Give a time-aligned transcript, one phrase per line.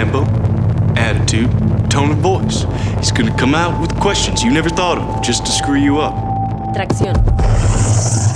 [0.00, 0.24] tempo,
[0.96, 1.50] attitude,
[1.90, 2.64] tone of voice.
[2.96, 6.14] He's gonna come out with questions you never thought of just to screw you up.
[6.74, 8.29] Tracción.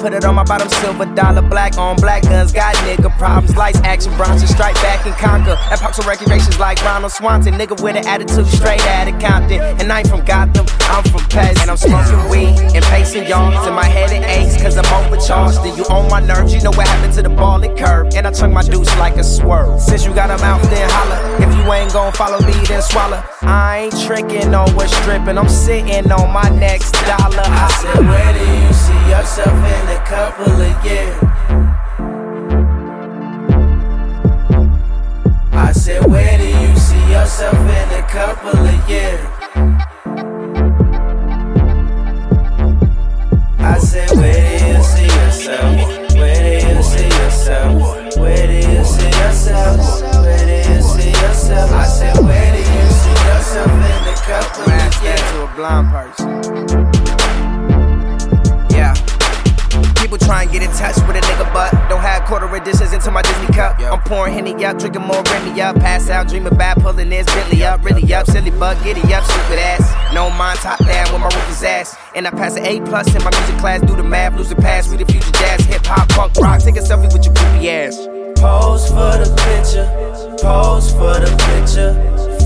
[0.00, 3.56] Put it on my bottom silver dollar, black on black guns, got nigga problems.
[3.56, 5.56] Lights, action, Bronson, strike back and conquer.
[5.70, 9.60] At parks and recreations like Ronald Swanson, nigga with an attitude straight out of Compton.
[9.80, 11.60] And I ain't from Gotham, I'm from Pez.
[11.60, 13.66] And I'm smoking weed and pacing yards.
[13.66, 14.07] And my head
[15.30, 18.14] And you on my nerves, you know what happened to the ball it curved.
[18.14, 19.78] And I chunk my deuce like a swerve.
[19.78, 21.44] Since you got a mouth, then holler.
[21.44, 23.22] If you ain't gon' follow me, then swallow.
[23.42, 27.44] I ain't tricking on what's stripping, I'm sitting on my next dollar.
[27.44, 31.28] I said, Where do you see yourself in a couple of years?
[35.52, 39.26] I said, Where do you see yourself in a couple of years?
[43.58, 44.77] I said, Where
[45.48, 46.12] yourself?
[46.14, 48.16] Where do you see yourself?
[48.18, 50.02] Where do you see yourself?
[50.22, 51.72] Where do you see yourself?
[51.72, 55.20] I said, Where do you see yourself in a couple years?
[55.32, 57.17] to a blind person.
[60.08, 63.10] People try and get in touch with a nigga, but don't have quarter editions into
[63.10, 63.78] my Disney cup.
[63.78, 63.92] Yep.
[63.92, 65.76] I'm pouring Henny up, drinking more Remy up.
[65.76, 67.84] Pass out, dreaming about pulling this Bentley up.
[67.84, 70.14] Really up, silly buck, giddy up, stupid ass.
[70.14, 71.94] No mind, top down with my roof is ass.
[72.14, 74.56] And I pass an A plus in my music class, do the math, lose the
[74.56, 76.62] past, read the future jazz, hip hop, punk, rock.
[76.62, 77.98] Take a selfie with your goofy ass.
[78.40, 79.84] Pose for the picture,
[80.40, 81.92] pose for the picture.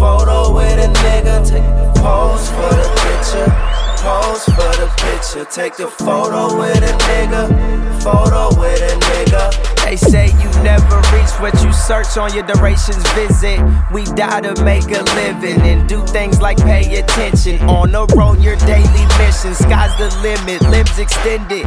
[0.01, 3.72] Photo with a nigga, take a pose for the picture
[4.03, 5.45] pose for the picture.
[5.47, 7.45] Take a photo with a nigga.
[8.03, 9.45] Photo with a nigga.
[9.85, 13.59] They say you never reach what you search on your durations visit.
[13.93, 17.63] We die to make a living and do things like pay attention.
[17.69, 19.55] On the road, your daily mission.
[19.55, 21.65] Sky's the limit, limbs extended.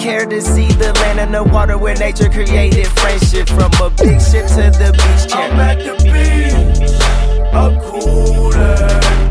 [0.00, 3.48] Care to see the land and the water where nature created friendship.
[3.48, 5.32] From a big ship to the beach.
[5.34, 7.52] I'm at the beach.
[7.52, 9.23] I'm cooler.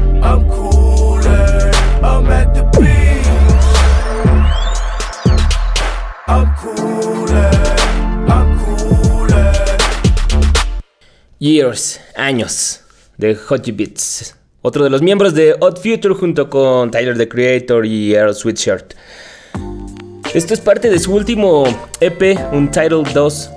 [11.44, 12.80] Years, años,
[13.18, 14.34] de Hottie Beats.
[14.62, 18.94] Otro de los miembros de Odd Future junto con Tyler the Creator y Earl Sweatshirt.
[20.34, 21.66] Esto es parte de su último
[22.00, 23.50] EP, un Title 2,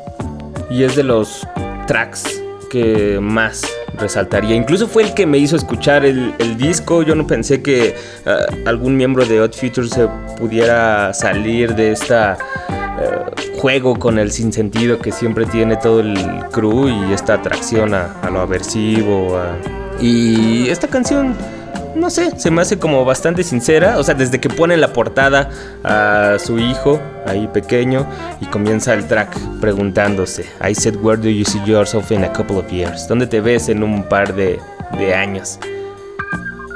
[0.69, 1.47] y es de los
[1.87, 2.25] tracks
[2.73, 3.63] que más
[4.01, 4.57] resaltaría.
[4.57, 7.05] Incluso fue el que me hizo escuchar el, disco.
[7.05, 12.37] Yo no pensé que ah, algún miembro de Odd Future se pudiera salir de esta
[13.59, 16.17] juego con el sinsentido que siempre tiene todo el
[16.53, 19.39] crew y esta atracción a, lo aversivo.
[20.01, 21.35] y esta canción
[21.97, 23.99] no sé, se me hace como bastante sincera.
[23.99, 25.49] O sea, desde que pone la portada
[25.83, 28.07] a su hijo, ahí pequeño,
[28.41, 32.59] y comienza el track preguntándose: I said, Where do you see yourself in a couple
[32.59, 33.09] of years?
[33.09, 34.61] ¿Dónde te ves en un par de,
[34.99, 35.59] de años?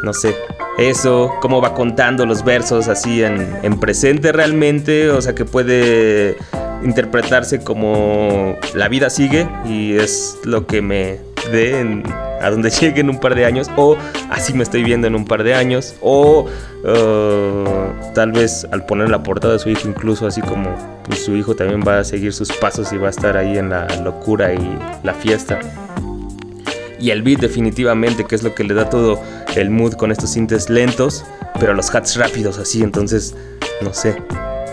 [0.02, 0.34] No sé.
[0.78, 6.36] Eso, cómo va contando los versos así en, en presente realmente, o sea que puede
[6.84, 11.18] interpretarse como la vida sigue y es lo que me
[11.52, 12.02] dé
[12.40, 13.96] a donde llegue en un par de años o
[14.30, 16.46] así me estoy viendo en un par de años o
[16.84, 20.74] uh, tal vez al poner la portada de su hijo incluso así como
[21.04, 23.70] pues, su hijo también va a seguir sus pasos y va a estar ahí en
[23.70, 25.58] la locura y la fiesta.
[26.98, 29.18] Y el beat definitivamente que es lo que le da todo
[29.56, 31.24] el mood con estos sintes lentos
[31.58, 33.34] pero los hats rápidos así entonces
[33.82, 34.16] no sé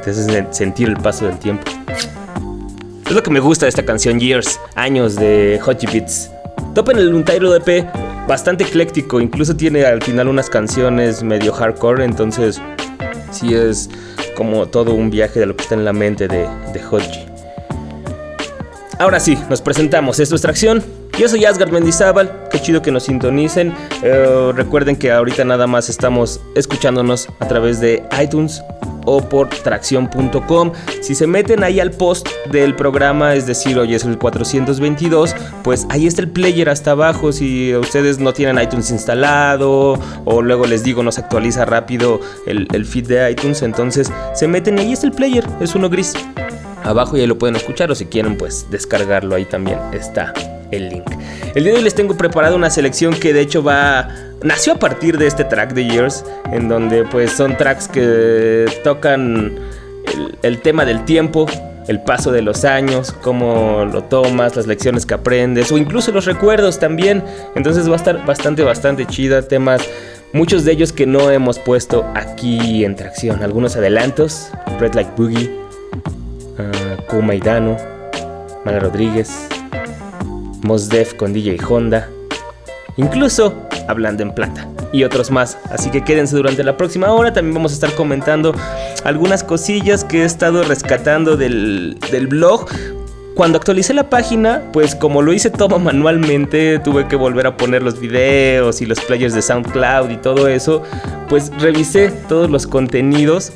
[0.03, 1.63] te haces sentir el paso del tiempo
[3.07, 6.29] es lo que me gusta de esta canción Years, años de Hottie Beats.
[6.75, 7.85] Topen el Untairo EP
[8.27, 12.61] bastante ecléctico, incluso tiene al final unas canciones medio hardcore, entonces
[13.31, 13.89] sí es
[14.35, 17.25] como todo un viaje de lo que está en la mente de, de Hodgie.
[18.99, 20.83] Ahora sí, nos presentamos, es nuestra acción.
[21.17, 23.73] Yo soy Asgard Mendizábal, qué chido que nos sintonicen.
[24.03, 28.61] Eh, recuerden que ahorita nada más estamos escuchándonos a través de iTunes
[29.03, 30.73] o por tracción.com.
[31.01, 35.87] Si se meten ahí al post del programa, es decir, hoy es el 422, pues
[35.89, 37.31] ahí está el player hasta abajo.
[37.31, 42.67] Si ustedes no tienen iTunes instalado o luego les digo no se actualiza rápido el,
[42.73, 46.13] el feed de iTunes, entonces se meten y ahí está el player, es uno gris.
[46.83, 50.31] Abajo y ahí lo pueden escuchar o si quieren pues descargarlo ahí también está
[50.71, 51.09] el link.
[51.55, 54.09] El día de hoy les tengo preparado una selección que de hecho va
[54.43, 59.57] nació a partir de este track de Years, en donde pues son tracks que tocan
[60.43, 61.47] el, tema del tiempo,
[61.87, 66.25] el paso de los años, cómo lo tomas, las lecciones que aprendes o incluso los
[66.25, 67.23] recuerdos también.
[67.55, 69.81] Entonces va a estar bastante, bastante chida, temas,
[70.33, 73.43] muchos de ellos que no hemos puesto aquí en tracción.
[73.43, 74.49] Algunos adelantos,
[74.79, 75.49] Red Like Boogie,
[76.59, 77.77] uh, Kuma Idano,
[78.65, 79.47] Mala Rodríguez,
[80.63, 82.09] Mos Def con DJ Honda,
[82.97, 83.53] incluso
[83.87, 85.57] Hablando en Plata y otros más.
[85.69, 87.33] Así que quédense durante la próxima hora.
[87.33, 88.53] También vamos a estar comentando
[89.03, 92.67] algunas cosillas que he estado rescatando del, del blog.
[93.35, 97.83] Cuando actualicé la página, pues como lo hice todo manualmente, tuve que volver a poner
[97.83, 100.81] los videos y los players de SoundCloud y todo eso.
[101.29, 103.53] Pues revisé todos los contenidos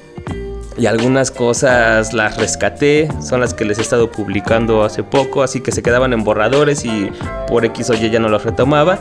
[0.78, 5.62] y algunas cosas las rescaté, son las que les he estado publicando hace poco, así
[5.62, 7.12] que se quedaban en borradores y
[7.48, 9.00] por X o Y ya no los retomaba,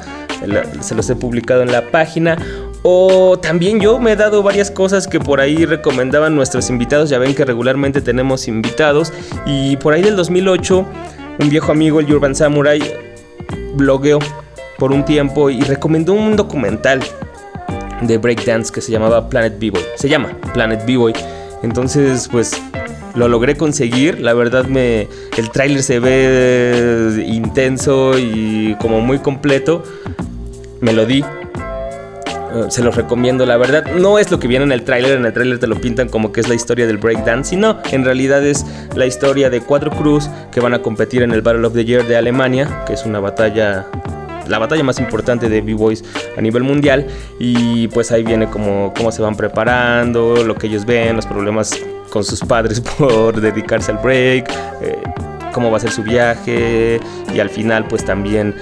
[0.81, 2.37] se los he publicado en la página.
[2.83, 7.19] O también yo me he dado varias cosas que por ahí recomendaban nuestros invitados, ya
[7.19, 9.13] ven que regularmente tenemos invitados
[9.45, 10.87] y por ahí del 2008
[11.41, 12.81] un viejo amigo, el Urban Samurai,
[13.75, 14.19] blogueó
[14.79, 17.01] por un tiempo y recomendó un documental
[18.03, 19.83] de breakdance que se llamaba Planet B-Boy.
[19.97, 21.13] Se llama Planet B-Boy.
[21.63, 22.61] Entonces, pues
[23.15, 24.21] lo logré conseguir.
[24.21, 29.83] La verdad me el tráiler se ve intenso y como muy completo.
[30.81, 31.25] Me lo di.
[32.69, 33.85] Se los recomiendo, la verdad.
[33.97, 35.19] No es lo que viene en el tráiler.
[35.19, 37.51] En el tráiler te lo pintan como que es la historia del breakdance.
[37.51, 38.67] Sino, en realidad es
[38.97, 42.07] la historia de cuatro crews que van a competir en el Battle of the Year
[42.07, 43.87] de Alemania, que es una batalla
[44.51, 46.05] la batalla más importante de B-Boys
[46.37, 47.07] a nivel mundial.
[47.39, 51.79] Y pues ahí viene como cómo se van preparando, lo que ellos ven, los problemas
[52.11, 54.51] con sus padres por dedicarse al break,
[54.83, 54.99] eh,
[55.53, 57.01] cómo va a ser su viaje
[57.33, 58.55] y al final pues también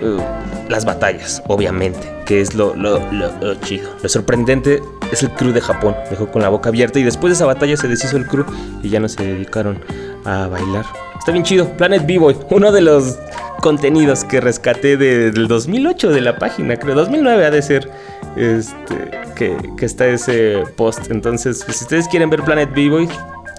[0.00, 0.20] uh,
[0.68, 3.90] las batallas, obviamente, que es lo, lo, lo, lo, chido.
[4.02, 7.34] Lo sorprendente es el crew de Japón, dejó con la boca abierta y después de
[7.34, 8.44] esa batalla se deshizo el crew
[8.82, 9.78] y ya no se dedicaron
[10.24, 10.84] a bailar.
[11.18, 13.18] Está bien chido, Planet B-Boy, uno de los
[13.60, 17.90] contenidos que rescaté de, del 2008 de la página, creo 2009 ha de ser
[18.36, 21.10] este que, que está ese post.
[21.10, 23.08] Entonces, pues, si ustedes quieren ver Planet B-Boy,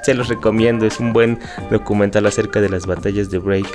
[0.04, 1.40] se los recomiendo, es un buen
[1.70, 3.68] documental acerca de las batallas de break.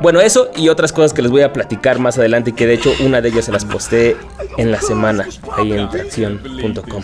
[0.00, 2.74] Bueno, eso y otras cosas que les voy a platicar más adelante y que de
[2.74, 4.16] hecho una de ellas se las posté
[4.58, 5.26] en la semana
[5.56, 7.02] ahí en tracción.com.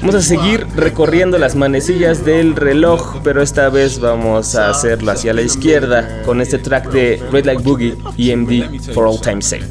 [0.00, 5.34] Vamos a seguir recorriendo las manecillas del reloj, pero esta vez vamos a hacerlo hacia
[5.34, 9.64] la izquierda con este track de Red Like Boogie EMD for All Time's Sake.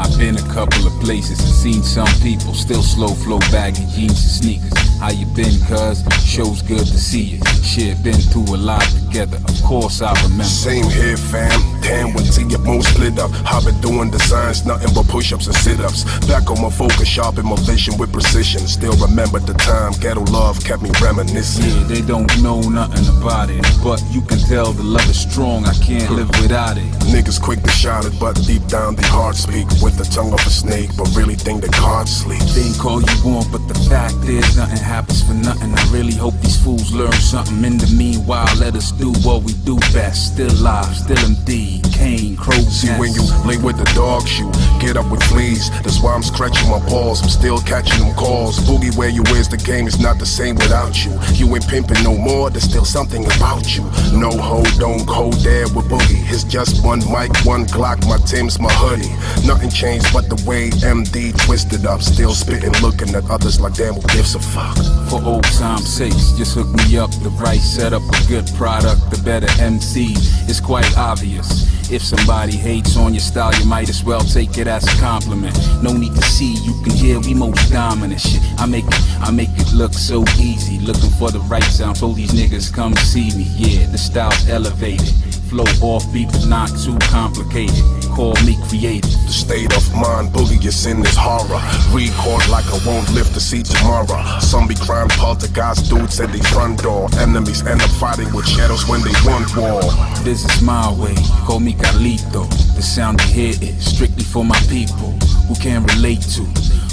[0.00, 4.60] I've been a couple of places seen some people still slow flow baggy jeans and
[4.60, 4.91] sneakers.
[5.02, 6.06] How you been, cuz?
[6.22, 7.40] Show's good to see you.
[7.60, 9.38] Shit, been through a lot together.
[9.48, 10.44] Of course I remember.
[10.44, 11.58] Same here, fam.
[11.82, 13.32] Damn, when see your bone split up.
[13.44, 16.04] I've been doing designs, nothing but push-ups and sit-ups.
[16.28, 18.60] Back on my focus, sharpen my vision with precision.
[18.68, 21.66] Still remember the time ghetto love kept me reminiscing.
[21.66, 25.66] Yeah, they don't know nothing about it, but you can tell the love is strong.
[25.66, 26.86] I can't live without it.
[27.10, 30.46] Niggas quick to shout it, but deep down they heart speak with the tongue of
[30.46, 32.54] a snake, but really think that God sleeps.
[32.54, 35.72] They call you on, but the fact is nothing happens for nothing.
[35.72, 37.64] I really hope these fools learn something.
[37.64, 40.34] In the meanwhile, let us do what we do best.
[40.34, 42.60] Still live, still MD, Kane, Crow.
[42.68, 44.52] See when you lay with the dog shoe,
[44.84, 45.70] get up with fleas.
[45.82, 47.22] That's why I'm scratching my paws.
[47.22, 48.58] I'm still catching them calls.
[48.68, 51.12] Boogie where you is, the game is not the same without you.
[51.40, 52.50] You ain't pimping no more.
[52.50, 53.84] There's still something about you.
[54.12, 56.20] No hold, don't go there with Boogie.
[56.28, 58.04] It's just one mic, one Glock.
[58.06, 59.14] My Tim's my hoodie.
[59.48, 62.02] Nothing changed but the way MD twisted up.
[62.02, 64.71] Still spitting, looking at others like damn, who gives a fuck?
[65.08, 67.10] For old time's sakes, just hook me up.
[67.22, 70.14] The right setup, a good product, the better MC.
[70.48, 71.68] It's quite obvious.
[71.90, 75.54] If somebody hates on your style, you might as well take it as a compliment.
[75.82, 78.40] No need to see, you can hear we most dominant shit.
[78.58, 80.78] I make it, I make it look so easy.
[80.78, 83.44] Looking for the right sound, told these niggas come see me.
[83.56, 85.12] Yeah, the style's elevated.
[85.50, 87.84] Flow off beat, but not too complicated.
[88.14, 89.10] Call me creative.
[89.26, 91.60] The state of mind, boogie is in this horror.
[91.92, 94.06] Record like I won't live to see tomorrow.
[94.40, 97.08] Some Zombie crime poltergeist dudes at the front door.
[97.18, 99.82] Enemies end up fighting with shadows when they want war.
[100.22, 101.14] This is my way,
[101.46, 102.48] call me Carlito.
[102.76, 105.12] The sound you hear is strictly for my people
[105.48, 106.42] who can relate to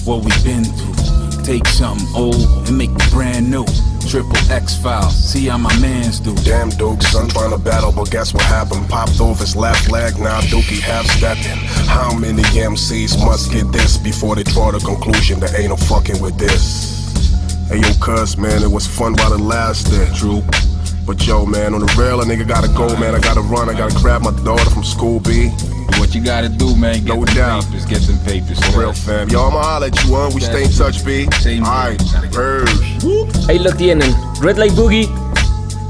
[0.08, 1.44] what we've been through.
[1.44, 3.66] Take something old and make it brand new.
[4.10, 6.34] Triple X files, see how my mans do.
[6.38, 8.90] Damn Duke, son trying to battle, but guess what happened?
[8.90, 11.56] Popped off his left leg, now Dookie half stepped in.
[11.86, 16.20] How many MCs must get this before they draw the conclusion that ain't no fucking
[16.24, 16.98] with this?
[17.70, 20.42] Hey yo, cuz man, it was fun while it lasted, Drew.
[21.10, 23.16] But yo, man, on the real, a nigga gotta go, man.
[23.16, 25.48] I gotta run, I gotta grab my daughter from school, B.
[25.98, 27.04] What you gotta do, man?
[27.04, 27.66] Get No them doubt.
[27.66, 28.60] papers, get them papers.
[28.70, 29.28] For real, fam.
[29.28, 30.30] Yo, I'ma holler at you, huh?
[30.36, 31.26] We stay in touch, B.
[31.42, 31.66] Same here.
[31.66, 31.98] Alright,
[32.32, 32.70] purge.
[33.50, 34.14] Ahí lo tienen.
[34.40, 35.10] Red Light Boogie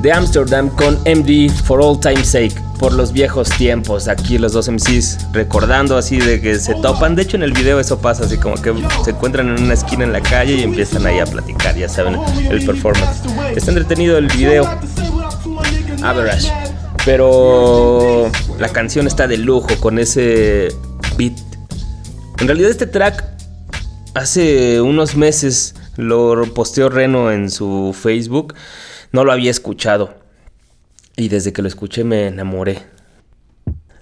[0.02, 2.56] de Amsterdam con MD for all time sake.
[2.80, 4.08] Por los viejos tiempos.
[4.08, 7.14] Aquí los dos MCs recordando así de que se topan.
[7.16, 10.06] De hecho, en el video eso pasa así como que se encuentran en una esquina
[10.06, 11.76] en la calle y empiezan ahí a platicar.
[11.76, 12.18] Ya saben,
[12.50, 13.22] el performance.
[13.54, 14.64] Está entretenido el video.
[16.02, 16.50] Average.
[17.04, 20.70] Pero la canción está de lujo con ese
[21.18, 21.34] beat.
[22.40, 23.26] En realidad este track
[24.14, 28.54] hace unos meses lo posteó Reno en su Facebook.
[29.12, 30.14] No lo había escuchado.
[31.16, 32.84] Y desde que lo escuché me enamoré.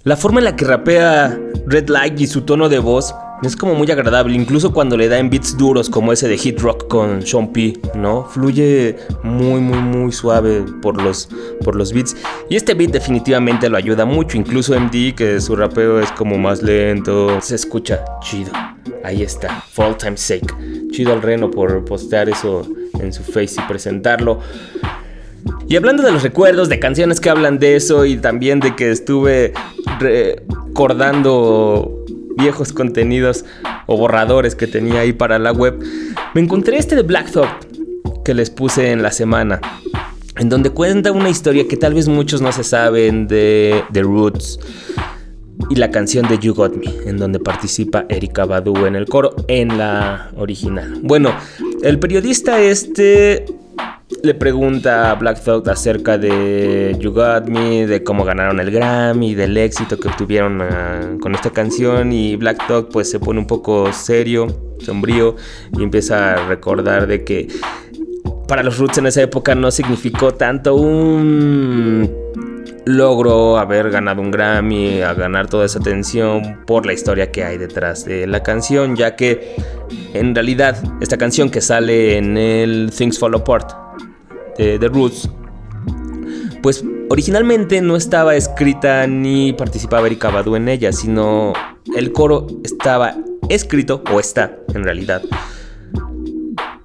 [0.04, 3.76] La forma en la que rapea Red Light y su tono de voz es como
[3.76, 7.22] muy agradable, incluso cuando le da en beats duros como ese de Hit Rock con
[7.22, 8.26] Sean P, ¿no?
[8.26, 11.30] Fluye muy muy muy suave por los,
[11.64, 12.16] por los beats
[12.50, 16.64] y este beat definitivamente lo ayuda mucho, incluso MD que su rapeo es como más
[16.64, 18.52] lento, se escucha chido.
[19.04, 20.48] Ahí está, for all time's sake.
[20.92, 22.66] Chido al Reno por postear eso
[23.00, 24.40] en su face y presentarlo.
[25.70, 28.90] Y hablando de los recuerdos, de canciones que hablan de eso y también de que
[28.90, 29.52] estuve
[30.00, 32.06] recordando
[32.38, 33.44] viejos contenidos
[33.86, 35.78] o borradores que tenía ahí para la web,
[36.34, 39.60] me encontré este de Black Thought que les puse en la semana,
[40.38, 44.60] en donde cuenta una historia que tal vez muchos no se saben de The Roots
[45.70, 49.36] y la canción de You Got Me, en donde participa Erika Badu en el coro,
[49.50, 51.00] en la original.
[51.02, 51.34] Bueno,
[51.84, 53.44] el periodista este
[54.24, 59.36] le pregunta a Black Thought acerca de You Got Me, de cómo ganaron el Grammy,
[59.36, 62.12] del éxito que obtuvieron uh, con esta canción.
[62.12, 64.48] Y Black Thought pues se pone un poco serio,
[64.80, 65.36] sombrío
[65.78, 67.48] y empieza a recordar de que
[68.48, 72.27] para los Roots en esa época no significó tanto un
[72.88, 77.58] logro haber ganado un Grammy, a ganar toda esa atención por la historia que hay
[77.58, 79.56] detrás de la canción, ya que
[80.14, 83.72] en realidad esta canción que sale en el Things Fall Apart
[84.58, 85.30] de The Roots,
[86.64, 91.54] pues originalmente no estaba escrita ni participaba Erika Badu en ella, sino
[91.96, 93.16] el coro estaba
[93.50, 95.22] escrito, o está en realidad,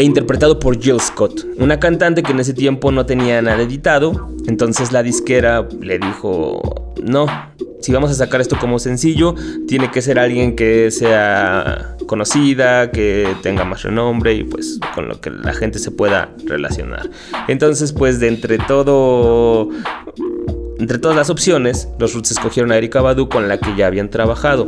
[0.03, 4.31] e interpretado por Jill Scott, una cantante que en ese tiempo no tenía nada editado,
[4.49, 7.27] entonces la disquera le dijo, no,
[7.81, 9.37] si vamos a sacar esto como sencillo,
[9.69, 15.21] tiene que ser alguien que sea conocida, que tenga más renombre y pues con lo
[15.21, 17.09] que la gente se pueda relacionar.
[17.47, 19.69] Entonces pues de entre todo...
[20.81, 24.11] Entre todas las opciones, los Roots escogieron a Erika Badu con la que ya habían
[24.11, 24.67] trabajado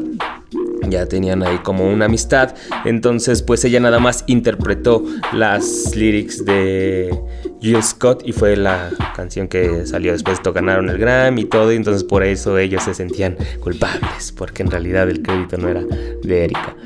[0.90, 2.54] ya tenían ahí como una amistad.
[2.84, 7.18] Entonces, pues ella nada más interpretó las lyrics de
[7.60, 10.40] Jill Scott y fue la canción que salió después.
[10.54, 14.70] Ganaron el Grammy y todo, y entonces por eso ellos se sentían culpables, porque en
[14.70, 15.82] realidad el crédito no era
[16.22, 16.76] de Erika.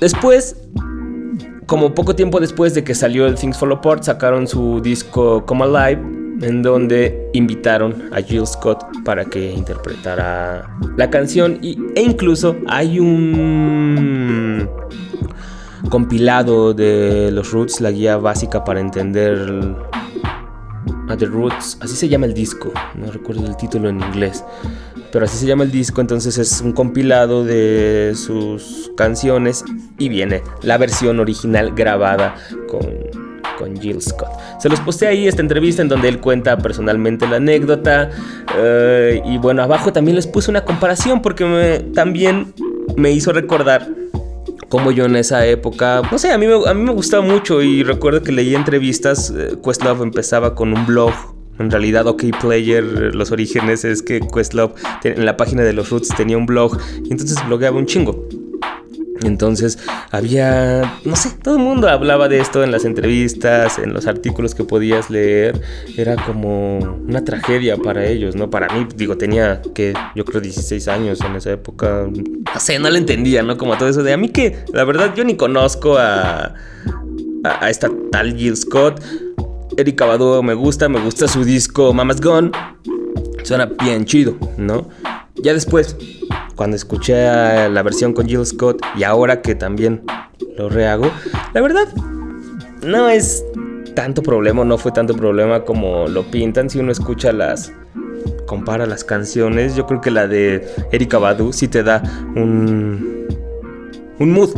[0.00, 0.56] Después,
[1.66, 5.64] como poco tiempo después de que salió el Things Fall Apart, sacaron su disco Come
[5.64, 12.56] Alive en donde invitaron a Jill Scott para que interpretara la canción y, e incluso
[12.66, 14.68] hay un
[15.88, 19.76] compilado de los Roots, la guía básica para entender
[21.08, 24.44] a The Roots, así se llama el disco, no recuerdo el título en inglés,
[25.12, 29.64] pero así se llama el disco, entonces es un compilado de sus canciones
[29.98, 32.34] y viene la versión original grabada
[32.68, 32.86] con
[33.58, 34.30] con Jill Scott.
[34.58, 38.10] Se los posté ahí esta entrevista en donde él cuenta personalmente la anécdota.
[38.56, 42.54] Uh, y bueno, abajo también les puse una comparación porque también
[42.96, 43.88] me hizo recordar
[44.68, 47.60] como yo en esa época, no sé, a mí, me, a mí me gustaba mucho
[47.60, 51.12] y recuerdo que leí entrevistas, eh, Questlove empezaba con un blog
[51.58, 56.08] en realidad, OK Player, los orígenes es que Questlove en la página de los Roots
[56.16, 58.26] tenía un blog y entonces blogueaba un chingo.
[59.24, 59.78] Entonces
[60.10, 64.54] había, no sé, todo el mundo hablaba de esto en las entrevistas, en los artículos
[64.54, 65.60] que podías leer.
[65.96, 68.50] Era como una tragedia para ellos, ¿no?
[68.50, 72.06] Para mí, digo, tenía que, yo creo, 16 años en esa época.
[72.12, 73.56] No sé, no lo entendía, ¿no?
[73.56, 76.54] Como todo eso de a mí que, la verdad, yo ni conozco a,
[77.44, 79.02] a, esta tal Jill Scott.
[79.76, 82.50] Erika Badu me gusta, me gusta su disco Mama's Gone.
[83.42, 84.88] Suena bien chido, ¿no?
[85.36, 85.96] Ya después,
[86.56, 90.04] cuando escuché la versión con Jill Scott y ahora que también
[90.56, 91.10] lo rehago,
[91.54, 91.88] la verdad
[92.86, 93.44] no es
[93.94, 96.70] tanto problema, no fue tanto problema como lo pintan.
[96.70, 97.72] Si uno escucha las
[98.46, 102.02] compara las canciones, yo creo que la de Erika Badu sí te da
[102.36, 103.26] un
[104.18, 104.50] un mood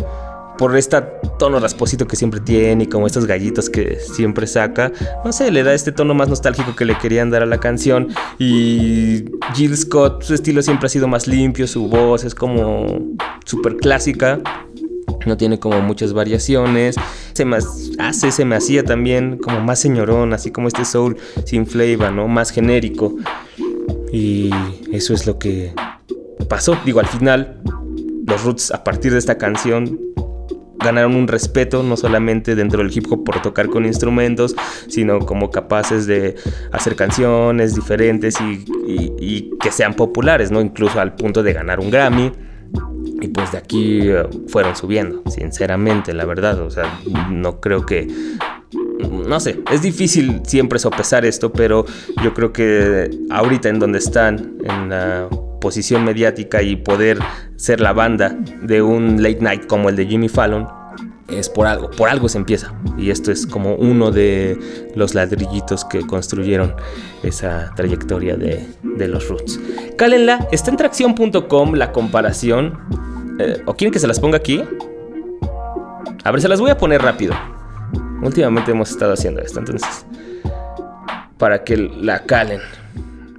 [0.59, 1.01] por este
[1.39, 4.93] tono rasposito que siempre tiene y como estos gallitos que siempre saca,
[5.25, 8.09] no sé, le da este tono más nostálgico que le querían dar a la canción.
[8.39, 12.87] Y Jill Scott, su estilo siempre ha sido más limpio, su voz es como
[13.45, 14.41] súper clásica.
[15.27, 16.97] No tiene como muchas variaciones.
[17.33, 17.57] Se me
[17.99, 22.29] hace, se me hacía también como más señorón, así como este soul sin flavor, ¿no?
[22.29, 23.15] Más genérico.
[24.13, 24.51] Y
[24.93, 25.73] eso es lo que
[26.49, 26.77] pasó.
[26.85, 27.61] Digo, al final,
[28.27, 29.99] los Roots a partir de esta canción
[30.79, 34.55] ganaron un respeto no solamente dentro del hip hop por tocar con instrumentos,
[34.89, 36.35] sino como capaces de
[36.73, 40.61] hacer canciones diferentes y, que sean populares, ¿no?
[40.61, 42.33] Incluso al punto de ganar un Grammy.
[43.21, 46.61] Y pues de aquí eh, fueron subiendo, sinceramente, la verdad.
[46.61, 47.01] O sea,
[47.31, 48.09] no creo que
[49.27, 51.85] no sé, es difícil siempre sopesar esto, pero
[52.23, 55.29] yo creo que ahorita en donde están, en la
[55.65, 57.19] posición mediática y poder
[57.57, 60.69] ser la banda de un late night como el de Jimmy Fallon,
[61.27, 62.75] es por algo, por algo se empieza.
[62.99, 64.59] Y esto es como uno de
[64.95, 66.75] los ladrillitos que construyeron
[67.23, 69.59] esa trayectoria de, los Roots.
[69.97, 72.79] Cálenla, está en tracción.com la comparación.
[73.39, 74.63] Eh, ¿O quieren que se las ponga aquí?
[76.25, 77.33] A ver, se las voy a poner rápido.
[78.21, 80.05] Últimamente hemos estado haciendo esto, entonces.
[81.39, 82.61] Para que la calen.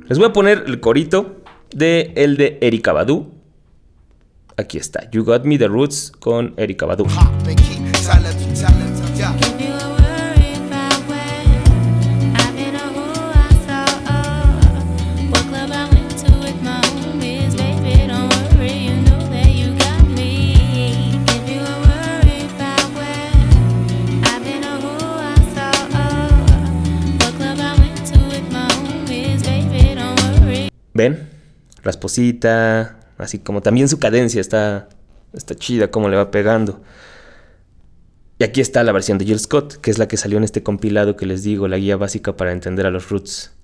[0.07, 1.44] Les voy a poner el corito
[1.75, 3.31] de el de Erika Badu.
[4.57, 7.05] Aquí está, You Got Me The Roots con Erika Badu.
[31.85, 34.89] Rasposita, así como también su cadencia está,
[35.31, 36.81] está chida, como le va pegando.
[38.37, 40.61] Y aquí está la versión de Jill Scott, que es la que salió en este
[40.61, 43.54] compilado que les digo, la guía básica para entender a los roots.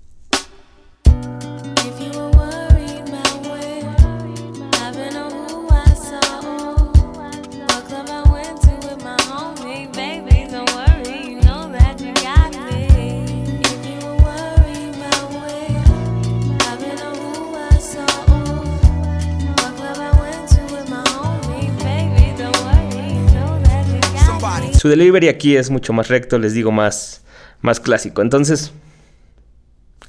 [24.82, 27.22] Su delivery aquí es mucho más recto, les digo, más,
[27.60, 28.20] más clásico.
[28.20, 28.72] Entonces,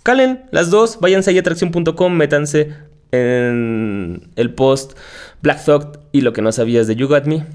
[0.02, 2.74] calen las dos, váyanse a atracción.com, métanse
[3.12, 4.98] en el post
[5.44, 7.46] Black Thought y lo que no sabías de You Got Me.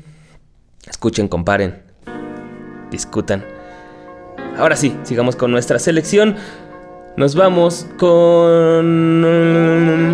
[0.88, 1.82] Escuchen, comparen,
[2.92, 3.44] discutan.
[4.56, 6.36] Ahora sí, sigamos con nuestra selección.
[7.16, 9.22] Nos vamos con...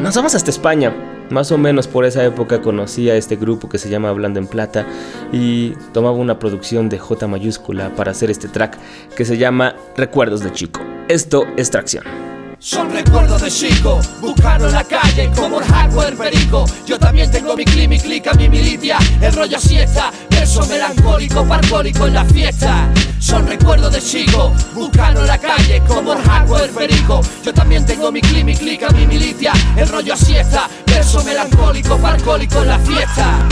[0.03, 1.14] Nos vamos hasta España.
[1.31, 4.47] Más o menos por esa época conocí a este grupo que se llama Hablando en
[4.47, 4.87] Plata
[5.33, 8.79] y tomaba una producción de J mayúscula para hacer este track
[9.17, 10.81] que se llama Recuerdos de Chico.
[11.09, 12.34] Esto es tracción.
[12.65, 16.65] Son recuerdos de chico, buscaron la calle como el hardware perico.
[16.87, 22.07] Yo también tengo mi click, mi clica, mi militia, el rollo siesta, verso melancólico, parcólico
[22.07, 22.89] en la fiesta.
[23.19, 27.21] Son recuerdos de chico, buscaron la calle como el hardware perico.
[27.45, 32.63] Yo también tengo mi click, mi clica, mi militia, el rollo siesta, verso melancólico, parcólico
[32.63, 33.47] en la fiesta.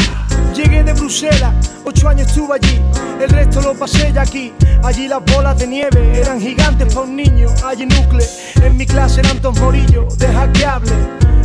[0.55, 2.81] Llegué de Bruselas, ocho años estuve allí,
[3.21, 4.53] el resto lo pasé ya aquí.
[4.83, 7.49] Allí las bolas de nieve eran gigantes para un niño.
[7.65, 8.27] Allí núcleo,
[8.63, 10.93] en mi clase eran dos morillos, deja que hable.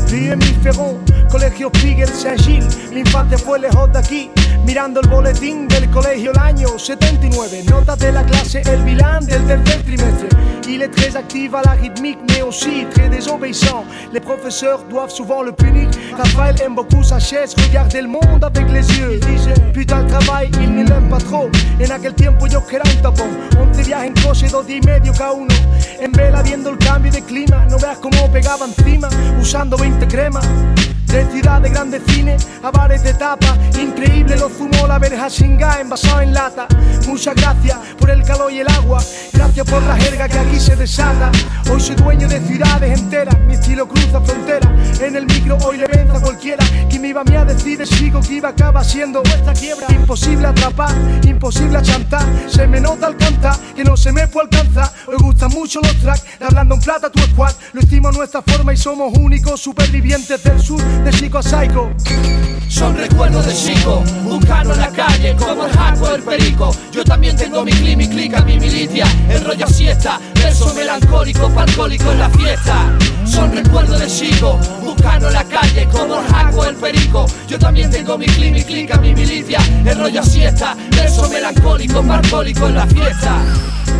[0.10, 2.92] Vi en mi fegón, colegio Piguel Saint-Gilles.
[2.92, 4.32] Mi infancia fue lejos de aquí,
[4.66, 7.64] mirando el boletín del colegio el año 79.
[7.70, 10.28] Notas de la clase, el bilan del tercer trimestre.
[10.70, 13.86] Il est très actif à la rythmique, mais aussi très désobéissant.
[14.12, 15.90] Les professeurs doivent souvent le punir.
[16.18, 19.20] Raphaël aime beaucoup sa chaise, regarder le monde avec les yeux.
[19.74, 21.18] Putain, el travail, il ne pas.
[21.80, 23.30] En aquel tiempo yo que era un tapón.
[23.60, 25.54] 11 viajes en coche, dos días y medio cada uno.
[26.00, 29.10] En vela viendo el cambio de clima, no veas cómo pegaba encima,
[29.42, 30.48] usando 20 cremas.
[31.08, 33.58] De ciudad de grandes cines a bares de tapa.
[33.80, 36.68] Increíble lo zumó la verja singa envasado en lata.
[37.08, 39.02] Muchas gracias por el calor y el agua.
[39.32, 41.32] Gracias por la jerga que aquí se desata.
[41.72, 43.40] Hoy soy dueño de ciudades enteras.
[43.48, 45.00] Mi estilo cruza fronteras.
[45.00, 46.66] En el micro hoy le venza cualquiera.
[46.90, 49.88] Que me iba a mí a decir, sigo que iba acaba siendo vuestra quiebra.
[49.90, 50.94] Imposible atrapar,
[51.24, 52.26] imposible chantar.
[52.48, 54.92] Se me nota al cantar que no se me puede alcanzar.
[55.08, 57.54] Hoy gustan mucho los tracks hablando en plata tu squad.
[57.72, 61.92] Lo hicimos a nuestra forma y somos únicos supervivientes del sur de Chico Psycho.
[62.68, 66.76] Son recuerdos de chico, buscando en la calle como el jaco el perico.
[66.92, 72.12] Yo también tengo mi clima mi clica, mi milicia, el rollo siesta, verso melancólico, palcólico
[72.12, 72.92] en la fiesta.
[73.26, 77.26] Son recuerdos de chico, buscando en la calle como el jaco el perico.
[77.48, 82.68] Yo también tengo mi clima mi clica, mi milicia, el rollo siesta, verso melancólico, palcólico
[82.68, 83.42] en la fiesta.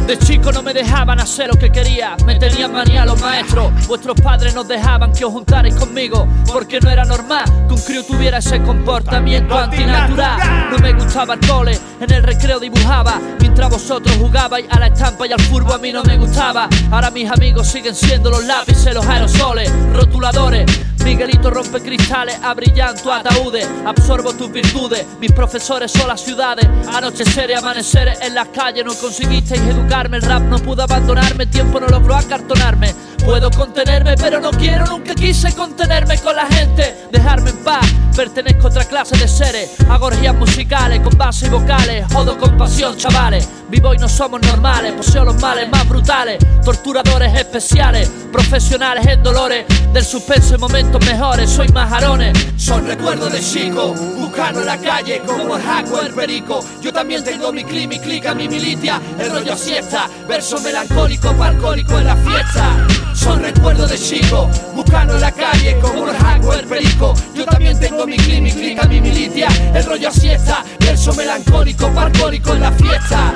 [0.08, 3.74] De chico no me dejaban hacer lo que quería, me tenían manía los maestros.
[3.88, 8.06] Vuestros padres nos dejaban que os juntarais conmigo, porque no era normal que un crío
[8.06, 10.70] tuviera ese comportamiento antinatural.
[10.72, 15.28] No me gustaba el cole, en el recreo dibujaba, mientras vosotros jugabais a la estampa
[15.28, 16.70] y al furbo a mí no me gustaba.
[16.90, 20.66] Ahora mis amigos siguen siendo los lápices, los aerosoles, rotuladores.
[21.08, 25.06] Miguelito rompe cristales, abrillanto ataúdes, absorbo tus virtudes.
[25.22, 28.84] Mis profesores son las ciudades, anochecer y amaneceres en las calles.
[28.84, 32.94] No conseguisteis educarme, el rap no pudo abandonarme, el tiempo no logró acartonarme.
[33.24, 37.08] Puedo contenerme, pero no quiero, nunca quise contenerme con la gente.
[37.10, 39.76] Dejarme en paz, pertenezco a otra clase de seres.
[39.90, 43.48] Hago orgías musicales con base y vocales, jodo con pasión, chavales.
[43.70, 46.40] Vivo y no somos normales, poseo los males más brutales.
[46.64, 49.66] Torturadores especiales, profesionales en dolores.
[49.92, 52.38] Del suspenso en momentos mejores, soy majarones.
[52.56, 56.64] Son recuerdos de chico, buscando en la calle como el jaco, perico.
[56.82, 60.10] Yo también tengo mi clima, mi clica, mi militia, el rollo siesta.
[60.28, 62.88] Verso melancólico, palcólico en la fiesta.
[63.14, 67.14] Son recuerdos de chico, buscando en la calle como el jaco, perico.
[67.34, 70.64] Yo también tengo mi clima, mi clica, mi militia, el rollo siesta.
[70.88, 73.34] Verso melancólico, palcólico en la fiesta.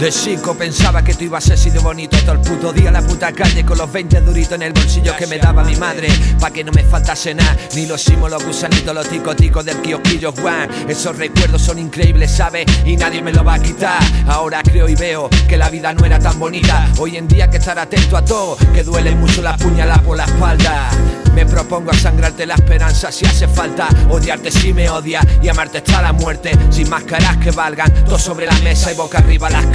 [0.00, 2.16] De chico pensaba que tú ibas a ser de bonito.
[2.20, 5.14] Todo el puto día en la puta calle con los 20 duritos en el bolsillo
[5.14, 6.08] que me daba mi madre.
[6.40, 10.32] Pa' que no me faltase nada, ni los simos, los gusanitos, los ticos del kiosquillo
[10.32, 12.64] Juan Esos recuerdos son increíbles, ¿sabes?
[12.86, 14.02] Y nadie me lo va a quitar.
[14.26, 16.88] Ahora creo y veo que la vida no era tan bonita.
[16.96, 20.16] Hoy en día hay que estar atento a todo, que duele mucho la puñalada por
[20.16, 20.90] la espalda.
[21.34, 23.88] Me propongo a sangrarte la esperanza si hace falta.
[24.08, 26.52] Odiarte si me odia y amarte hasta la muerte.
[26.70, 29.66] Sin máscaras que valgan, todo sobre la mesa y boca arriba las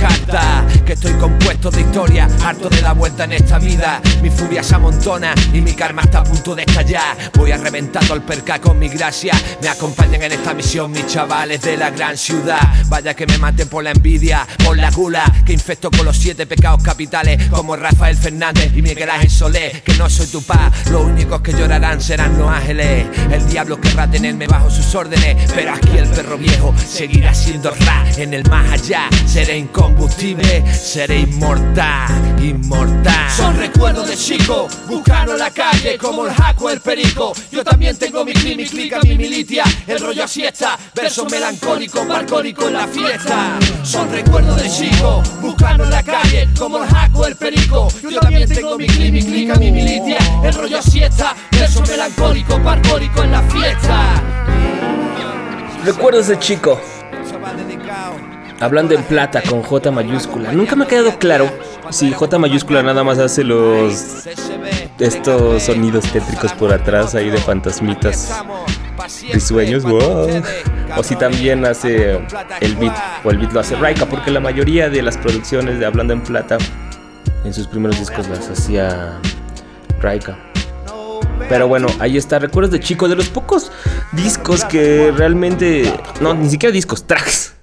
[0.86, 4.02] Que estoy compuesto de historia, harto de la vuelta en esta vida.
[4.22, 7.18] Mi furia se amontona y mi karma está a punto de estallar.
[7.36, 9.34] Voy a reventar el perca con mi gracia.
[9.62, 12.60] Me acompañan en esta misión mis chavales de la gran ciudad.
[12.88, 16.46] Vaya que me maten por la envidia, por la gula Que infecto con los siete
[16.46, 21.02] pecados capitales Como Rafael Fernández y Miguel Ángel Solé Que no soy tu pa, lo
[21.02, 23.08] único que llorarán serán los ángeles.
[23.32, 28.06] El diablo querrá tenerme bajo sus órdenes, pero aquí el perro viejo seguirá siendo ra.
[28.18, 29.10] En el más allá.
[29.26, 29.58] Seré
[30.06, 33.32] incombustible, seré inmortal, inmortal.
[33.32, 37.34] Son recuerdos de chico, buscando en la calle como el jaco, el perico.
[37.52, 42.68] Yo también tengo mi clima, mi clica, mi militia, el rollo siesta, verso melancólico, balcónico
[42.68, 43.58] en la fiesta.
[43.84, 47.88] Son recuerdos de chico, buscando en la calle como el jaco, el perico.
[48.02, 53.24] Yo también tengo mi clima, mi clica, mi militia, el rollo siesta, Verso melancólico, parcólico
[53.24, 54.22] en la fiesta.
[55.84, 56.80] Recuerdos de chico.
[58.60, 60.52] Hablando en plata con J mayúscula.
[60.52, 61.50] Nunca me ha quedado claro
[61.90, 64.26] si J mayúscula nada más hace los
[65.00, 68.34] estos sonidos tétricos por atrás ahí de fantasmitas
[69.34, 70.30] risueños, wow.
[70.98, 72.20] O si también hace
[72.62, 75.86] el beat o el beat lo hace Raika, porque la mayoría de las producciones de
[75.86, 76.58] Hablando en Plata
[77.44, 79.20] en sus primeros discos las hacía
[80.02, 80.38] Raika.
[81.50, 83.72] Pero bueno, ahí está, recuerdos de chico, de los pocos
[84.14, 87.55] discos que realmente, no, ni siquiera discos, tracks,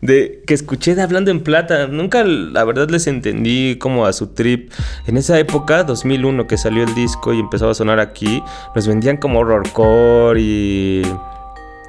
[0.00, 1.86] de que escuché Hablando en Plata.
[1.86, 4.72] Nunca, la verdad, les entendí como a su trip.
[5.06, 8.42] En esa época, 2001, que salió el disco y empezaba a sonar aquí,
[8.74, 11.02] los vendían como horrorcore y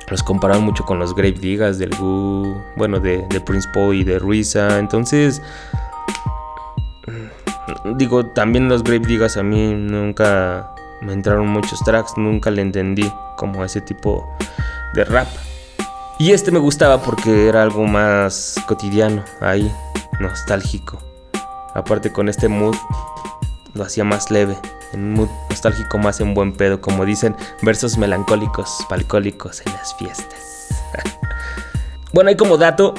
[0.10, 4.20] los comparaban mucho con los Grave Digas del Goo, bueno, de, Prince Paul y de
[4.20, 4.78] Ruiza.
[4.78, 5.42] Entonces,
[7.96, 10.70] digo, también los Grave Digas a mí nunca
[11.02, 14.28] me entraron muchos tracks, nunca le entendí como ese tipo
[14.94, 15.28] de rap.
[16.22, 19.72] Y este me gustaba porque era algo más cotidiano, ahí,
[20.20, 21.00] nostálgico.
[21.74, 22.76] Aparte con este mood
[23.74, 24.56] lo hacía más leve,
[24.94, 29.96] en un mood nostálgico más en buen pedo, como dicen, versos melancólicos, palcólicos en las
[29.96, 30.70] fiestas.
[32.14, 32.94] bueno, hay como dato,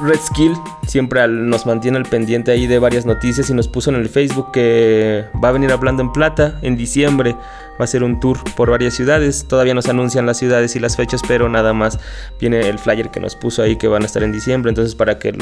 [0.00, 0.54] Red Skill
[0.86, 4.52] siempre nos mantiene al pendiente ahí de varias noticias y nos puso en el Facebook
[4.52, 7.36] que va a venir hablando en plata en diciembre.
[7.80, 9.46] Va a ser un tour por varias ciudades.
[9.48, 11.98] Todavía nos anuncian las ciudades y las fechas, pero nada más
[12.40, 14.70] viene el flyer que nos puso ahí que van a estar en diciembre.
[14.70, 15.32] Entonces, para que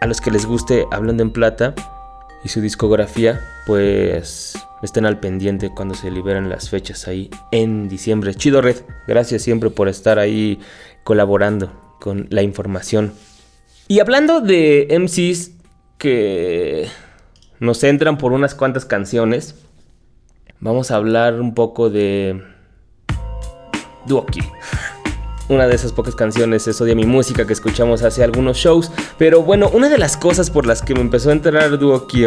[0.00, 1.74] a los que les guste Hablando en Plata
[2.44, 8.34] y su discografía, pues estén al pendiente cuando se liberen las fechas ahí en diciembre.
[8.34, 10.60] Chido Red, gracias siempre por estar ahí
[11.04, 11.70] colaborando
[12.02, 13.12] con la información.
[13.86, 15.52] Y hablando de MCs
[15.98, 16.88] que
[17.60, 19.54] nos entran por unas cuantas canciones,
[20.58, 22.42] vamos a hablar un poco de
[24.06, 24.40] Duoki.
[25.48, 28.90] Una de esas pocas canciones es Odia mi música que escuchamos hace algunos shows.
[29.16, 32.26] Pero bueno, una de las cosas por las que me empezó a enterar Duoki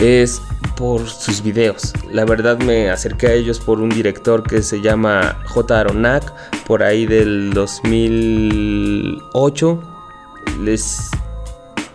[0.00, 0.40] es
[0.76, 1.92] por sus videos.
[2.10, 5.80] La verdad me acerqué a ellos por un director que se llama J.
[5.80, 6.32] Aronak,
[6.66, 9.82] por ahí del 2008.
[10.62, 11.10] Les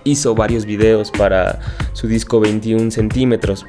[0.04, 1.60] hizo varios videos para
[1.94, 3.66] su disco 21 centímetros.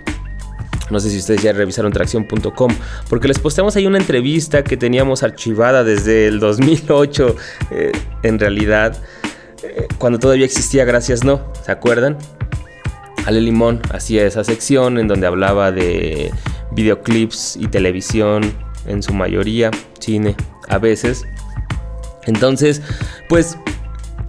[0.90, 2.70] No sé si ustedes ya revisaron tracción.com,
[3.09, 7.37] porque les posteamos ahí una entrevista que teníamos archivada desde el 2008,
[7.70, 7.92] eh,
[8.23, 8.94] en realidad,
[9.62, 12.18] eh, cuando todavía existía Gracias No, ¿se acuerdan?
[13.27, 16.31] Ale Limón hacía esa sección en donde hablaba de
[16.72, 18.53] videoclips y televisión
[18.87, 20.37] en su mayoría, cine
[20.68, 21.24] a veces.
[22.27, 22.83] Entonces,
[23.29, 23.59] pues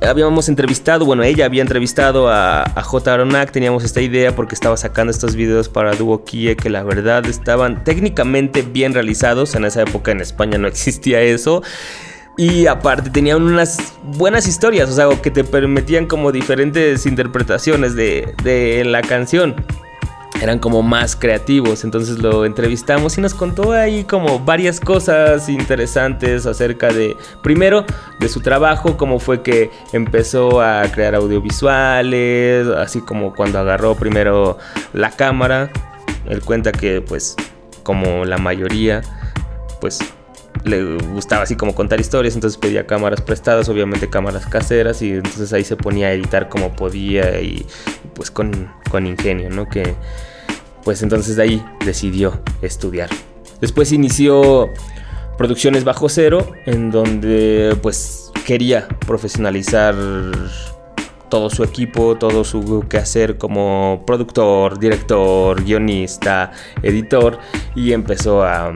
[0.01, 3.13] habíamos entrevistado, bueno, ella había entrevistado a, J.
[3.13, 7.25] Aronak, teníamos esta idea porque estaba sacando estos videos para Duo Kie que la verdad
[7.25, 11.63] estaban técnicamente bien realizados, en esa época en España no existía eso.
[12.37, 18.35] Y aparte tenían unas buenas historias, o sea, que te permitían como diferentes interpretaciones de,
[18.43, 19.55] de la canción.
[20.41, 26.45] Eran como más creativos, entonces lo entrevistamos y nos contó ahí como varias cosas interesantes
[26.45, 27.85] acerca de, primero,
[28.19, 34.57] de su trabajo, cómo fue que empezó a crear audiovisuales, así como cuando agarró primero
[34.91, 35.71] la cámara.
[36.27, 37.37] Él cuenta que pues
[37.83, 39.03] como la mayoría,
[39.79, 39.99] pues
[40.65, 45.53] le gustaba así como contar historias, entonces pedía cámaras prestadas, obviamente cámaras caseras, y entonces
[45.53, 47.65] ahí se ponía a editar como podía y
[48.13, 49.69] pues con, con ingenio, ¿no?
[49.69, 49.95] Que
[50.83, 53.09] pues entonces de ahí decidió estudiar.
[53.61, 54.69] Después inició
[55.37, 59.95] Producciones Bajo Cero, en donde pues quería profesionalizar
[61.29, 66.51] todo su equipo, todo su quehacer como productor, director, guionista,
[66.81, 67.39] editor,
[67.75, 68.71] y empezó a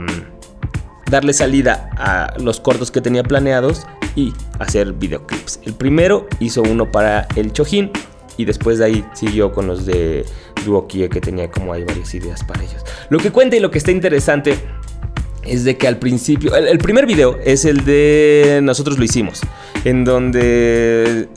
[1.09, 5.59] darle salida a los cortos que tenía planeados y hacer videoclips.
[5.65, 7.91] El primero hizo uno para el Chojin
[8.37, 10.25] y después de ahí siguió con los de
[10.65, 12.83] Duokie que tenía como varias ideas para ellos.
[13.09, 14.57] Lo que cuenta y lo que está interesante
[15.43, 19.41] es de que al principio, el primer video es el de nosotros lo hicimos,
[19.83, 21.29] en donde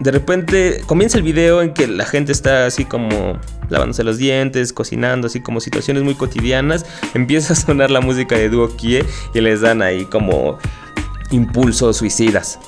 [0.00, 4.72] de repente comienza el video en que la gente está así como lavándose los dientes,
[4.72, 6.86] cocinando, así como situaciones muy cotidianas.
[7.14, 10.58] Empieza a sonar la música de Duo Kie y les dan ahí como
[11.30, 12.58] impulsos suicidas.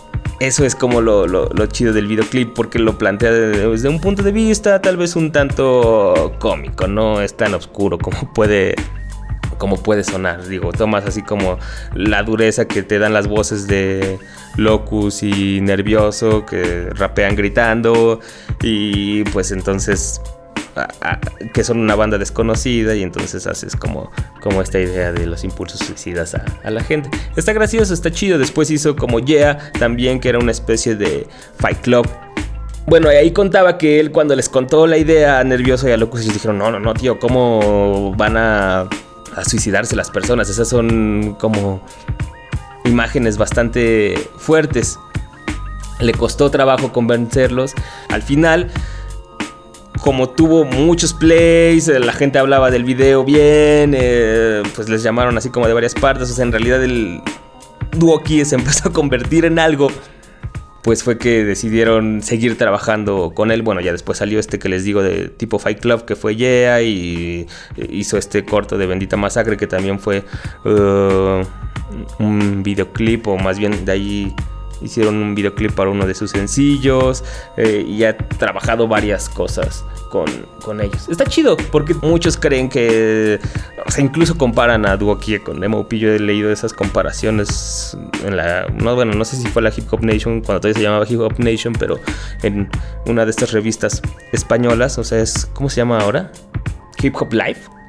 [0.41, 4.81] Eso es como lo, chido del videoclip porque lo plantea desde un punto de vista
[4.83, 8.75] tal vez un tanto cómico, no es tan oscuro como puede
[9.59, 10.45] como puede sonar.
[10.47, 11.59] Digo, tomas así como
[11.95, 14.19] la dureza que te dan las voces de
[14.57, 18.21] Locus y Nervioso que rapean gritando
[18.63, 20.21] y pues entonces
[21.53, 24.11] que son una banda desconocida y entonces haces como,
[24.41, 27.11] como esta idea de los impulsos suicidas a, la gente.
[27.37, 28.39] Está gracioso, está chido.
[28.39, 31.27] Después hizo como Yeah también, que era una especie de
[31.59, 32.09] Fight Club.
[32.87, 36.23] Bueno, ahí contaba que él cuando les contó la idea a Nervioso y a Locus,
[36.23, 38.89] ellos dijeron, no, no, no, tío, ¿cómo van a,
[39.37, 40.49] a suicidarse las personas?
[40.49, 41.85] Esas son como
[42.85, 44.99] imágenes bastante fuertes.
[46.01, 47.75] Le costó trabajo convencerlos.
[48.09, 48.71] Al final
[50.03, 55.39] como tuvo muchos plays, eh, la gente hablaba del video bien, eh, pues les llamaron
[55.39, 57.21] así como de varias partes, o sea, en realidad el
[57.93, 59.89] Duoki se empezó a convertir en algo,
[60.83, 63.63] pues fue que decidieron seguir trabajando con él.
[63.63, 66.83] Bueno, ya después salió este que les digo de tipo Fight Club, que fue Yeah,
[66.83, 70.25] y hizo este corto de Bendita Masacre, que también fue
[70.65, 71.45] uh,
[72.63, 74.35] videoclip, o más bien de ahí
[74.85, 77.25] hicieron un videoclip para uno de sus sencillos
[77.57, 80.27] eh, y ha trabajado varias cosas con,
[80.63, 81.09] con, ellos.
[81.09, 83.39] Está chido porque muchos creen que,
[83.87, 85.99] o sea, incluso comparan a Duokie con M.O.P.
[85.99, 89.91] Yo he leído esas comparaciones en la, no, bueno, no sé si fue la Hip
[89.91, 91.99] Hop Nation cuando todavía se llamaba Hip Hop Nation, pero
[92.43, 92.69] en
[93.07, 96.31] una de estas revistas españolas, o sea, es, ¿cómo se llama ahora?
[97.01, 97.82] Hip Hop Life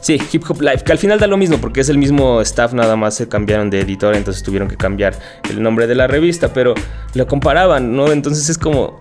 [0.00, 2.72] Sí, Hip Hop Live, que al final da lo mismo porque es el mismo staff,
[2.72, 5.14] nada más se cambiaron de editor, entonces tuvieron que cambiar
[5.50, 6.74] el nombre de la revista, pero
[7.14, 8.10] lo comparaban, ¿no?
[8.10, 8.98] Entonces es como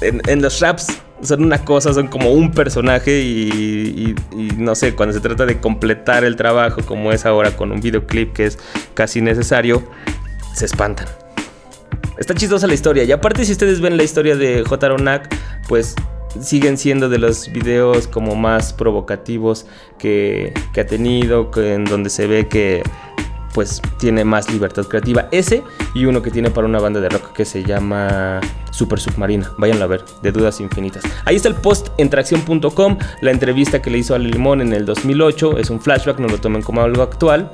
[0.00, 0.88] en, los raps
[1.22, 4.14] son una cosa, son como un personaje y,
[4.56, 8.32] no sé, cuando se trata de completar el trabajo como es ahora con un videoclip
[8.32, 8.58] que es
[8.94, 9.82] casi necesario,
[10.54, 11.06] se espantan.
[12.18, 14.88] Está chistosa la historia y aparte si ustedes ven la historia de J.
[14.88, 15.34] Ronak,
[15.68, 15.94] pues
[16.38, 19.66] siguen siendo de los videos como más provocativos
[19.98, 22.82] que, que ha tenido, en donde se ve que
[23.52, 25.28] pues tiene más libertad creativa.
[25.32, 25.62] Ese
[25.94, 28.40] y uno que tiene para una banda de rock que se llama
[28.70, 29.52] Super Submarina.
[29.58, 31.02] Váyanlo a ver, de dudas infinitas.
[31.24, 34.84] Ahí está el post en tracción.com, la entrevista que le hizo a Limón en el
[34.86, 35.58] 2008.
[35.58, 37.52] Es un flashback, no lo tomen como algo actual.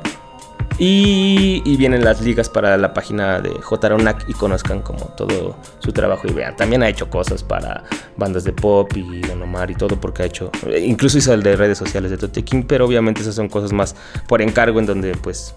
[0.79, 4.16] Y, vienen las ligas para la página de J.
[4.29, 6.57] y conozcan como todo su trabajo y vean.
[6.57, 7.85] También ha hecho cosas para
[8.16, 10.50] bandas de pop y Don Omar y todo porque ha hecho,
[10.83, 13.96] incluso hizo el de redes sociales de Tote King, pero obviamente esas son cosas más
[14.29, 15.55] por encargo en donde pues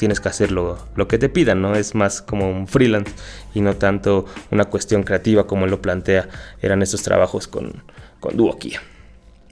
[0.00, 1.74] tienes que hacer lo, que te pidan, ¿no?
[1.74, 3.12] Es más como un freelance
[3.54, 6.26] y no tanto una cuestión creativa como lo plantea.
[6.62, 7.84] Eran estos trabajos con,
[8.18, 8.80] con Duo Kia.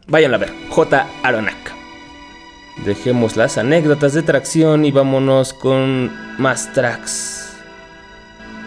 [0.07, 1.07] Vayan a ver, J.
[1.23, 1.78] Aronak.
[2.85, 7.57] Dejemos las anécdotas de tracción y vámonos con más tracks.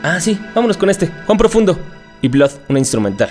[0.03, 1.79] Ah, sí, vámonos con este, Juan Profundo
[2.21, 3.29] y Blood, una instrumental.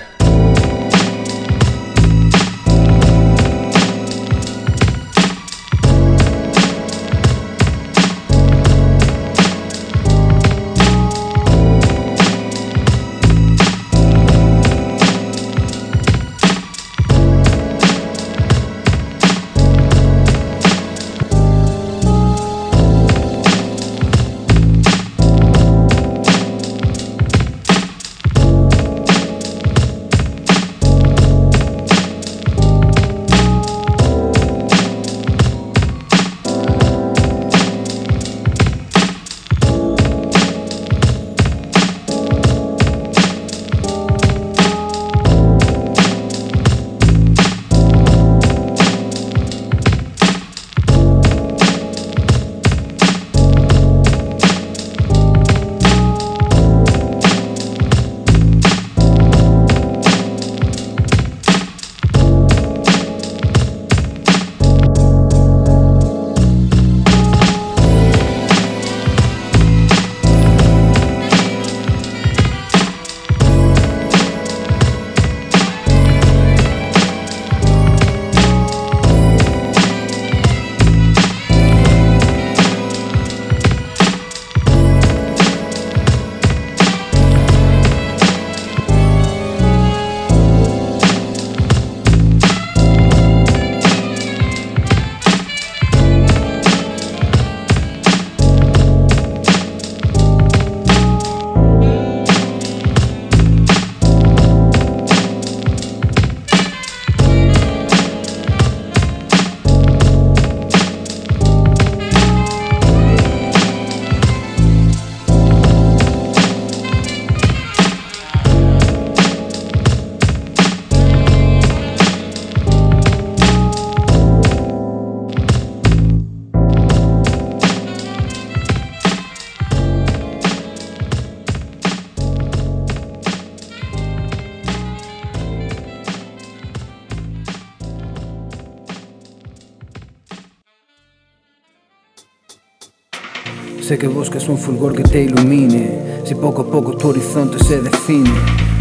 [143.90, 147.80] Sé que buscas un fulgor que te ilumine, si poco a poco tu horizonte se
[147.80, 148.30] define.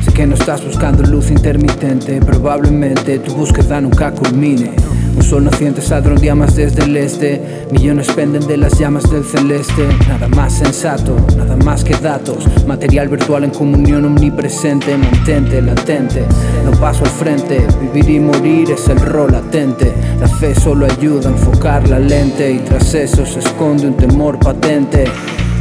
[0.06, 4.72] Sé que no estás buscando luz intermitente, probablemente tu búsqueda nunca culmine.
[5.15, 5.82] Un sol naciente
[6.22, 7.41] día más desde el este.
[7.72, 9.88] Millones penden de las llamas del celeste.
[10.08, 11.15] Nada más sensato,
[11.63, 12.45] más que datos.
[12.65, 14.98] Material virtual en comunión omnipresente.
[14.98, 16.26] Mantente latente,
[16.65, 17.65] no paso al frente.
[17.82, 19.93] Vivir y morir es el rol latente.
[20.19, 22.52] La fe solo ayuda a enfocar la lente.
[22.52, 25.06] Y tras eso se esconde un temor patente.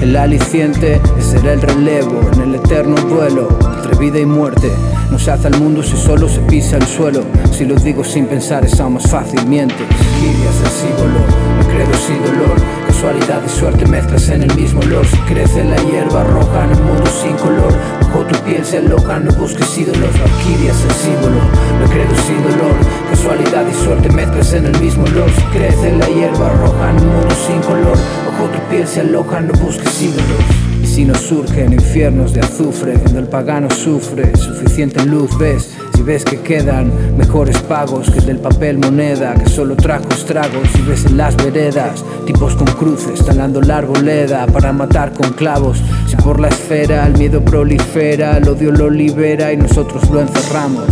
[0.01, 4.71] El aliciente es ser el relevo en el eterno duelo entre vida y muerte.
[5.11, 7.23] No se hace al mundo si solo se pisa el suelo.
[7.51, 9.77] Si lo digo sin pensar es aún más fácil, mientes.
[9.81, 11.19] es el símbolo,
[11.59, 12.88] me credo sin dolor.
[13.01, 15.07] Casualidad y suerte mezclas en el mismo olor.
[15.07, 17.73] Si crece la hierba roja en el mundo sin color.
[18.01, 20.11] Bajo tu piel se aloja, no busques ídolos.
[20.17, 21.40] es el símbolo,
[21.79, 22.75] me credo sin dolor.
[23.09, 25.31] Casualidad y suerte mezclas en el mismo olor.
[25.31, 27.96] Si crece la hierba roja en el mundo sin color.
[28.27, 30.42] Bajo tu piel se aloja, no busques ídolos
[30.83, 35.69] Si no surgen infiernos de azufre, donde el pagano sufre, suficiente luz ves.
[35.99, 40.69] Si ves que quedan mejores pagos que el del papel moneda, que solo trajo estragos.
[40.73, 45.83] Si ves en las veredas tipos con cruces, talando la arboleda para matar con clavos.
[46.07, 50.87] Si por la esfera el miedo prolifera, el odio lo libera y nosotros lo encerramos.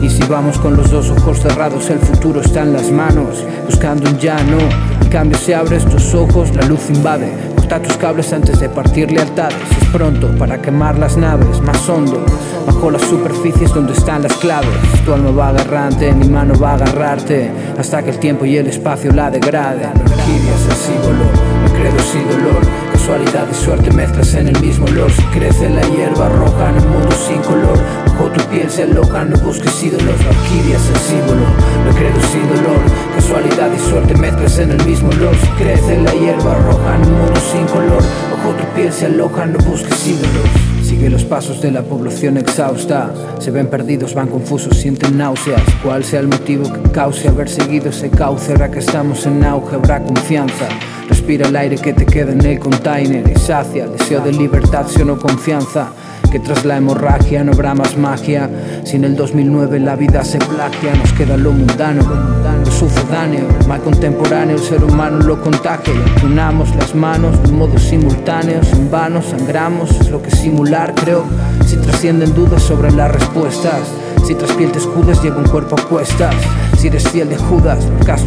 [0.00, 4.08] Y si vamos con los dos ojos cerrados, el futuro está en las manos, buscando
[4.08, 4.58] un ya no.
[5.02, 7.55] En cambio, si abres tus ojos, la luz invade.
[7.66, 9.58] Corta tus cables antes de partir lealtades.
[9.82, 12.24] Es pronto para quemar las naves, más hondo.
[12.64, 14.70] Bajo las superficies donde están las claves.
[15.04, 17.50] Tu alma va a agarrarte, mi mano va a agarrarte.
[17.76, 19.90] Hasta que el tiempo y el espacio la degraden.
[19.90, 21.24] Orquídeas el símbolo,
[21.64, 22.62] me credo sin dolor.
[22.92, 25.10] Casualidad y suerte mezclas en el mismo olor.
[25.10, 27.80] Si crece la hierba roja en un mundo sin color.
[28.06, 30.20] Bajo tu piel se aloja, no busques ídolos.
[30.24, 31.46] La orquídea es el símbolo,
[31.84, 32.80] me credo sin dolor.
[33.26, 35.34] Casualidad y suerte mezclas en el mismo olor.
[35.34, 38.00] Si crece la hierba roja en un mundo sin color.
[38.30, 40.48] Bajo tu piel se aloja, no busques ídolos.
[40.84, 43.12] Sigue los pasos de la población exhausta.
[43.40, 45.60] Se ven perdidos, van confusos, sienten náuseas.
[45.82, 48.52] ¿Cuál sea el motivo que cause haber seguido ese cauce?
[48.52, 50.68] Ahora que estamos en auge, habrá confianza.
[51.08, 54.86] Respira el aire que te queda en el container y sacia el deseo de libertad,
[54.86, 55.88] si o no confianza.
[56.36, 58.50] Que tras la hemorragia no habrá más magia.
[58.84, 62.02] Si en el 2009 la vida se plagia, nos queda lo mundano,
[62.62, 64.56] lo sucedáneo, mal contemporáneo.
[64.56, 69.98] El ser humano lo contagia y unamos las manos de modo simultáneo, en vano sangramos,
[69.98, 71.24] es lo que simular creo.
[71.64, 73.80] Si trascienden dudas sobre las respuestas.
[74.26, 76.34] Si tras piel te escudas, lleva un cuerpo a cuestas.
[76.76, 77.78] Si eres fiel de Judas,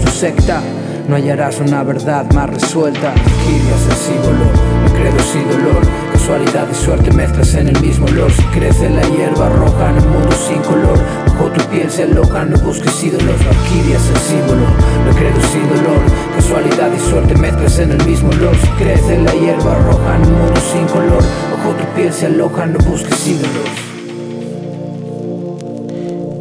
[0.03, 0.63] tu secta.
[1.07, 3.13] No hallarás una verdad más resuelta.
[3.13, 4.45] El símbolo,
[4.83, 6.08] me credo sin dolor.
[6.19, 8.29] Casualidad y suerte mezclas en el mismo olor.
[8.29, 10.99] Si crece la hierba roja en un mundo sin color.
[11.25, 13.35] Bajo tu piel se aloja, no busques ídolos.
[13.49, 14.67] Orquídeas el símbolo,
[15.05, 16.01] me credo sin dolor.
[16.35, 18.53] Casualidad y suerte mezclas en el mismo olor.
[18.57, 21.23] Si crece la hierba roja en un mundo sin color.
[21.51, 23.69] Bajo tu piel se aloja, no busques ídolos.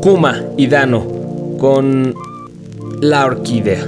[0.03, 1.07] Kuma y Dano
[1.59, 2.15] con
[3.01, 3.87] La Orquídea.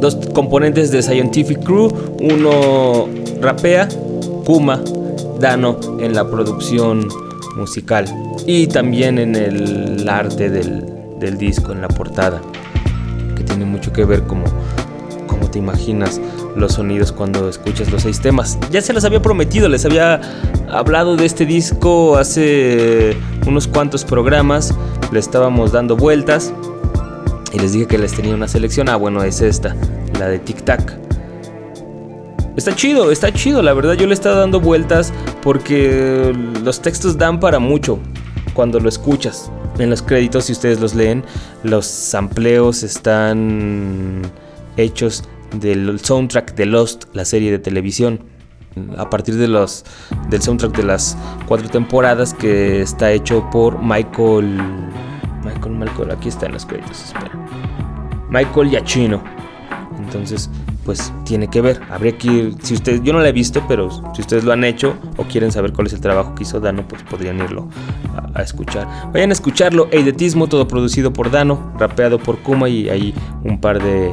[0.00, 3.08] Dos componentes de Scientific Crew, uno
[3.42, 3.86] rapea,
[4.44, 4.80] Kuma,
[5.38, 7.08] Dano en la producción
[7.56, 8.04] musical
[8.46, 10.84] y también en el arte del,
[11.18, 12.40] del disco, en la portada,
[13.36, 14.44] que tiene mucho que ver como,
[15.26, 16.20] como te imaginas
[16.56, 18.58] los sonidos cuando escuchas los seis temas.
[18.70, 20.20] Ya se los había prometido, les había
[20.70, 23.16] hablado de este disco hace
[23.46, 24.74] unos cuantos programas,
[25.12, 26.52] le estábamos dando vueltas
[27.52, 28.88] y les dije que les tenía una selección.
[28.88, 29.76] Ah, bueno, es esta,
[30.18, 31.09] la de Tic Tac.
[32.56, 36.34] Está chido, está chido, la verdad yo le he estado dando vueltas porque
[36.64, 37.98] los textos dan para mucho
[38.54, 39.50] cuando lo escuchas.
[39.78, 41.24] En los créditos, si ustedes los leen,
[41.62, 44.22] los sampleos están
[44.76, 45.24] hechos
[45.58, 48.20] del soundtrack de Lost, la serie de televisión.
[48.98, 49.84] A partir de los,
[50.28, 54.58] del soundtrack de las cuatro temporadas que está hecho por Michael.
[55.44, 57.32] Michael, Michael, aquí está en los créditos, espera.
[58.28, 59.22] Michael Giacchino.
[59.98, 60.50] Entonces,
[60.84, 61.80] pues tiene que ver.
[61.90, 64.64] Habría que ir, si ustedes, yo no la he visto, pero si ustedes lo han
[64.64, 67.68] hecho o quieren saber cuál es el trabajo que hizo Dano, pues podrían irlo
[68.34, 68.86] a, escuchar.
[69.12, 73.14] Vayan a escucharlo, Eidetismo, todo producido por Dano, rapeado por Kuma y hay
[73.44, 74.12] un par de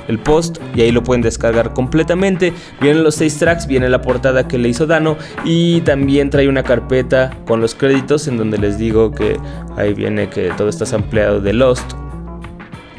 [0.08, 2.52] el post y ahí lo pueden descargar completamente.
[2.80, 6.62] Vienen los seis tracks, viene la portada que le hizo Dano y también trae una
[6.62, 9.38] carpeta con los créditos en donde les digo que
[9.76, 11.92] ahí viene que todo está ampliado de Lost.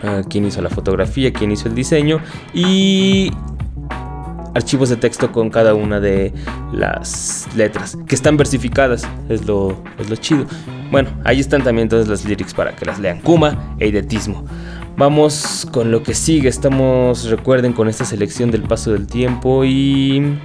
[0.03, 2.19] Uh, quién hizo la fotografía, quién hizo el diseño
[2.53, 3.31] y
[4.55, 6.33] archivos de texto con cada una de
[6.73, 10.45] las letras que están versificadas, es lo, es lo chido.
[10.89, 13.21] Bueno, ahí están también todas las lyrics para que las lean.
[13.21, 14.45] Kuma e Eidetismo.
[14.97, 16.47] Vamos con lo que sigue.
[16.47, 20.39] Estamos, recuerden, con esta selección del paso del tiempo y.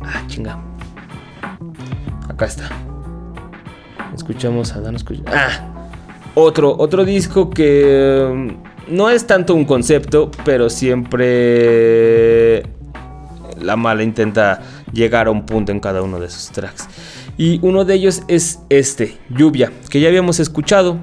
[0.00, 0.62] Ah, chinga.
[2.28, 2.68] Acá está.
[4.14, 4.98] Escuchamos a Dano.
[5.26, 5.90] Ah,
[6.34, 8.56] otro, otro disco que
[8.88, 12.75] no es tanto un concepto, pero siempre
[13.66, 14.62] la mala intenta
[14.92, 16.88] llegar a un punto en cada uno de sus tracks.
[17.36, 20.98] Y uno de ellos es este, Lluvia, que ya habíamos escuchado,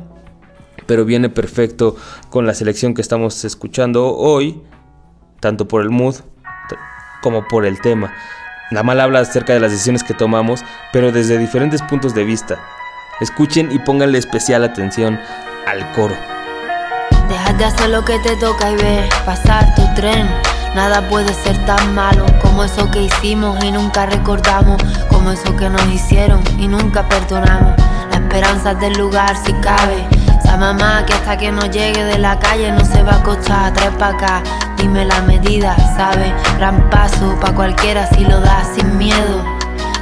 [0.88, 1.96] pero viene perfecto
[2.30, 4.62] con la selección que estamos escuchando hoy,
[5.40, 6.16] tanto por el mood
[7.22, 8.14] como por el tema.
[8.72, 12.60] La mala habla acerca de las decisiones que tomamos, pero desde diferentes puntos de vista.
[13.22, 15.20] Escuchen y pónganle especial atención
[15.68, 16.16] al coro.
[17.30, 20.28] Dejas de hacer lo que te toca y ver pasar tu tren.
[20.76, 25.70] Nada puede ser tan malo como eso que hicimos y nunca recordamos, como eso que
[25.70, 27.74] nos hicieron y nunca perdonamos.
[28.10, 30.08] La esperanza del lugar si cabe.
[30.40, 33.72] Esa mamá que hasta que no llegue de la calle no se va a acostar,
[33.74, 34.44] tres pa' acá.
[34.78, 36.34] Dime la medida, ¿sabe?
[36.58, 39.44] Gran paso pa' cualquiera si lo da sin miedo,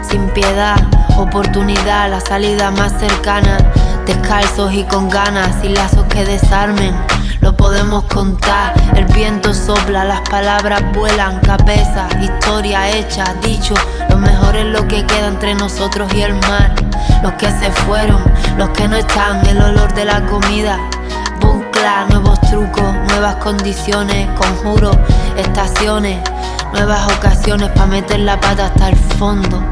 [0.09, 0.77] sin piedad.
[1.17, 3.57] Oportunidad, la salida más cercana.
[4.05, 6.95] Descalzos y con ganas y lazos que desarmen
[7.41, 8.73] lo podemos contar.
[8.95, 13.73] El viento sopla, las palabras vuelan, cabeza, historia hecha, dicho.
[14.09, 16.73] Lo mejor es lo que queda entre nosotros y el mar.
[17.21, 18.23] Los que se fueron,
[18.57, 20.77] los que no están, el olor de la comida.
[21.39, 24.97] Buncla, nuevos trucos, nuevas condiciones, conjuros,
[25.37, 26.19] estaciones,
[26.73, 29.63] nuevas ocasiones para meter la pata hasta el fondo.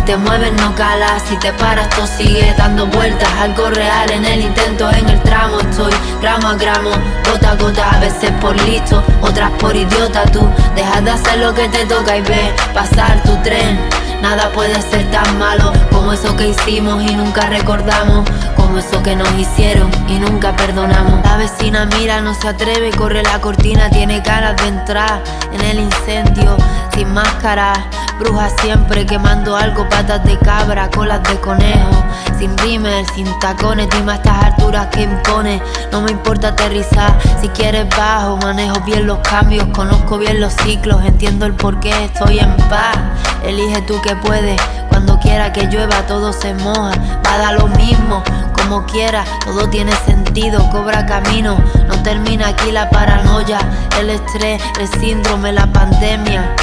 [0.00, 3.28] Si te mueves no calas, si te paras todo sigue dando vueltas.
[3.38, 5.92] Algo real en el intento, en el tramo estoy.
[6.22, 6.90] Gramo a gramo,
[7.30, 10.24] gota a gota A veces por listo, otras por idiota.
[10.32, 10.40] Tú
[10.74, 13.78] dejas de hacer lo que te toca y ve pasar tu tren
[14.22, 19.16] Nada puede ser tan malo como eso que hicimos y nunca recordamos, como eso que
[19.16, 21.24] nos hicieron y nunca perdonamos.
[21.24, 25.80] La vecina mira, no se atreve, corre la cortina, tiene ganas de entrar en el
[25.80, 26.56] incendio
[26.94, 27.72] sin máscara.
[28.18, 31.90] Bruja siempre quemando algo, patas de cabra, colas de conejo.
[32.38, 35.62] Sin rímel, sin tacones, dime a estas alturas que impone.
[35.90, 41.02] No me importa aterrizar, si quieres bajo, manejo bien los cambios, conozco bien los ciclos,
[41.04, 42.98] entiendo el por qué estoy en paz.
[43.44, 46.92] Elige tú que puedes, cuando quiera que llueva todo se moja,
[47.26, 52.72] va a dar lo mismo, como quiera, todo tiene sentido, cobra camino, no termina aquí
[52.72, 53.58] la paranoia,
[53.98, 56.54] el estrés, el síndrome, la pandemia.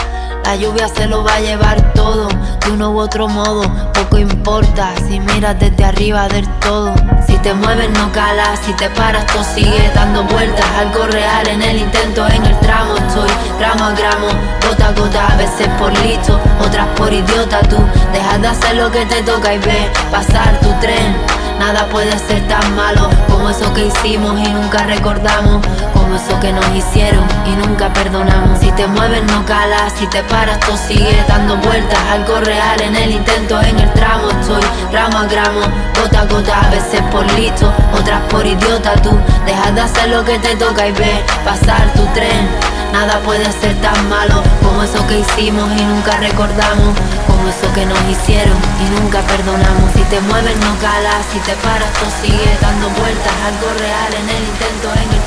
[0.47, 4.93] La lluvia se lo va a llevar todo, de uno u otro modo, poco importa
[5.05, 6.95] si miras desde arriba del todo.
[7.27, 11.61] Si te mueves no calas, si te paras todo sigue dando vueltas, algo real en
[11.61, 13.29] el intento, en el tramo estoy,
[13.59, 14.27] gramo a gramo,
[14.65, 17.83] gota a gota, a veces por listo, otras por idiota tú.
[18.13, 21.13] Dejas de hacer lo que te toca y ve pasar tu tren.
[21.59, 26.51] Nada puede ser tan malo como eso que hicimos y nunca recordamos, como eso que
[26.53, 28.59] nos hicieron y nunca perdonamos.
[28.59, 32.95] Si te mueves no calas, si te paras todo sigue dando vueltas, algo real en
[32.95, 35.61] el intento, en el tramo estoy, gramo a gramo,
[35.99, 39.17] gota a gota, a veces por listo, otras por idiota tú.
[39.45, 42.47] Dejas de hacer lo que te toca y ve pasar tu tren.
[42.91, 46.95] Nada puede ser tan malo como eso que hicimos y nunca recordamos,
[47.27, 49.91] como eso que nos hicieron y nunca perdonamos.
[49.93, 54.29] Si te mueves no calas, si te paras todo sigue dando vueltas, algo real en
[54.29, 55.23] el intento, en el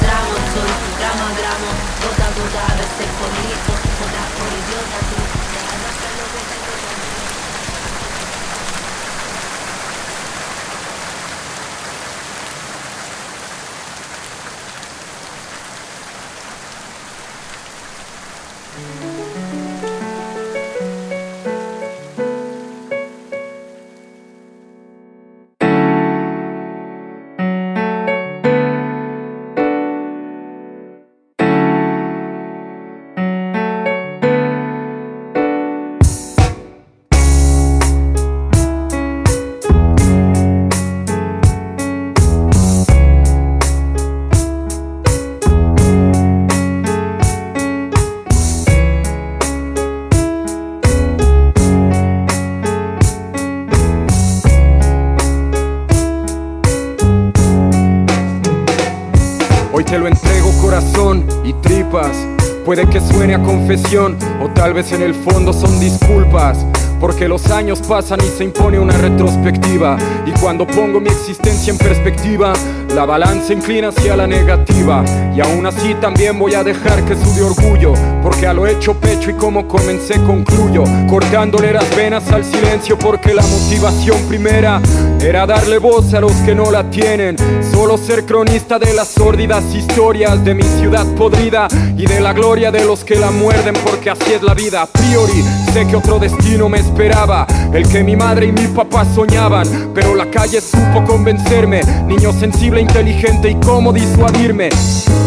[62.71, 66.65] Puede que suene a confesión o tal vez en el fondo son disculpas.
[67.01, 69.99] Porque los años pasan y se impone una retrospectiva.
[70.25, 72.53] Y cuando pongo mi existencia en perspectiva,
[72.95, 75.05] la balanza inclina hacia la negativa.
[75.35, 77.95] Y aún así también voy a dejar que sude orgullo.
[78.23, 80.85] Porque a lo hecho pecho y como comencé concluyo.
[81.09, 84.81] Cortándole las venas al silencio porque la motivación primera
[85.21, 87.37] era darle voz a los que no la tienen.
[87.73, 92.71] Solo ser cronista de las sórdidas historias de mi ciudad podrida y de la gloria
[92.71, 94.83] de los que la muerden porque así es la vida.
[94.83, 99.05] A priori sé que otro destino me esperaba, el que mi madre y mi papá
[99.15, 104.71] soñaban, pero la calle supo convencerme, niño sensible, inteligente y cómo disuadirme.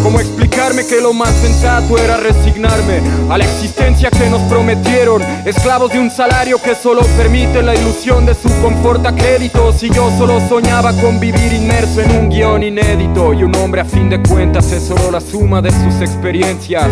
[0.03, 5.93] Cómo explicarme que lo más sensato era resignarme a la existencia que nos prometieron, esclavos
[5.93, 9.81] de un salario que solo permite la ilusión de su confort a créditos.
[9.81, 13.33] Y yo solo soñaba con vivir inmerso en un guion inédito.
[13.33, 16.89] Y un hombre a fin de cuentas es solo la suma de sus experiencias.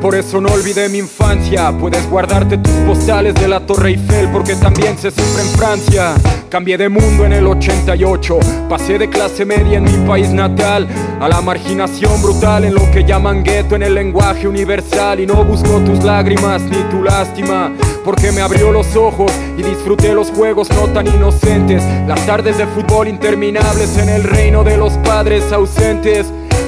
[0.00, 4.54] Por eso no olvidé mi infancia, puedes guardarte tus postales de la Torre Eiffel porque
[4.54, 6.14] también se sufre en Francia.
[6.48, 8.38] Cambié de mundo en el 88,
[8.68, 10.86] pasé de clase media en mi país natal
[11.20, 15.44] a la marginación brutal en lo que llaman gueto en el lenguaje universal y no
[15.44, 17.72] busco tus lágrimas ni tu lástima
[18.04, 22.66] porque me abrió los ojos y disfruté los juegos no tan inocentes, las tardes de
[22.66, 26.26] fútbol interminables en el reino de los padres ausentes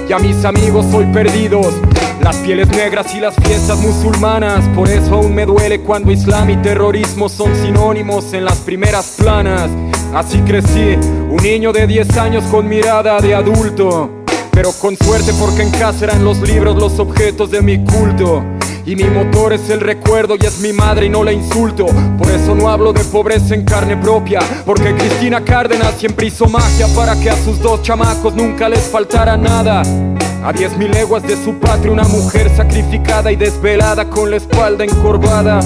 [0.09, 1.75] y a mis amigos hoy perdidos.
[2.27, 6.57] Las pieles negras y las fiestas musulmanas, por eso aún me duele cuando islam y
[6.57, 9.71] terrorismo son sinónimos en las primeras planas.
[10.13, 10.97] Así crecí,
[11.31, 14.11] un niño de 10 años con mirada de adulto,
[14.51, 18.43] pero con suerte porque en casa eran los libros los objetos de mi culto.
[18.85, 21.87] Y mi motor es el recuerdo y es mi madre y no la insulto.
[22.19, 24.41] Por eso no hablo de pobreza en carne propia.
[24.65, 29.37] Porque Cristina Cárdenas siempre hizo magia para que a sus dos chamacos nunca les faltara
[29.37, 29.85] nada.
[30.47, 34.85] A diez mil leguas de su patria, una mujer sacrificada y desvelada con la espalda
[34.85, 35.59] encorvada.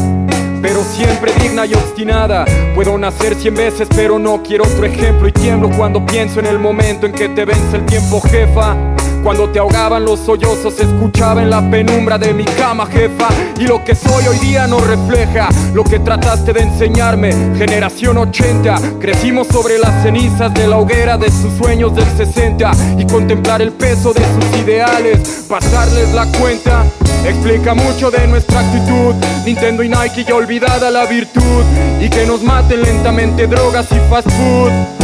[0.63, 2.47] Pero siempre digna y obstinada.
[2.75, 5.29] Puedo nacer cien veces, pero no quiero otro ejemplo.
[5.29, 8.75] Y tiemblo cuando pienso en el momento en que te vence el tiempo, jefa.
[9.23, 13.29] Cuando te ahogaban los sollozos, escuchaba en la penumbra de mi cama, jefa.
[13.59, 17.33] Y lo que soy hoy día no refleja lo que trataste de enseñarme.
[17.59, 23.07] Generación 80, crecimos sobre las cenizas de la hoguera de sus sueños del 60 y
[23.07, 26.85] contemplar el peso de sus ideales, pasarles la cuenta.
[27.25, 29.15] Explica mucho de nuestra actitud,
[29.45, 31.65] Nintendo y Nike ya olvidada la virtud
[32.01, 35.00] y que nos maten lentamente drogas y fast food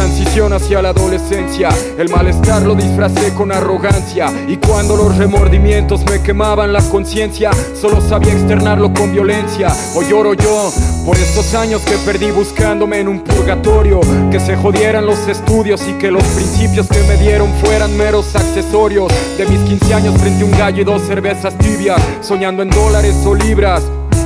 [0.00, 1.68] transición hacia la adolescencia.
[1.98, 4.32] El malestar lo disfracé con arrogancia.
[4.48, 9.68] Y cuando los remordimientos me quemaban la conciencia, solo sabía externarlo con violencia.
[9.94, 10.72] Hoy lloro yo
[11.04, 14.00] por estos años que perdí buscándome en un purgatorio.
[14.30, 19.12] Que se jodieran los estudios y que los principios que me dieron fueran meros accesorios.
[19.36, 23.34] De mis 15 años frente un gallo y dos cervezas tibias, soñando en dólares o
[23.34, 23.82] libras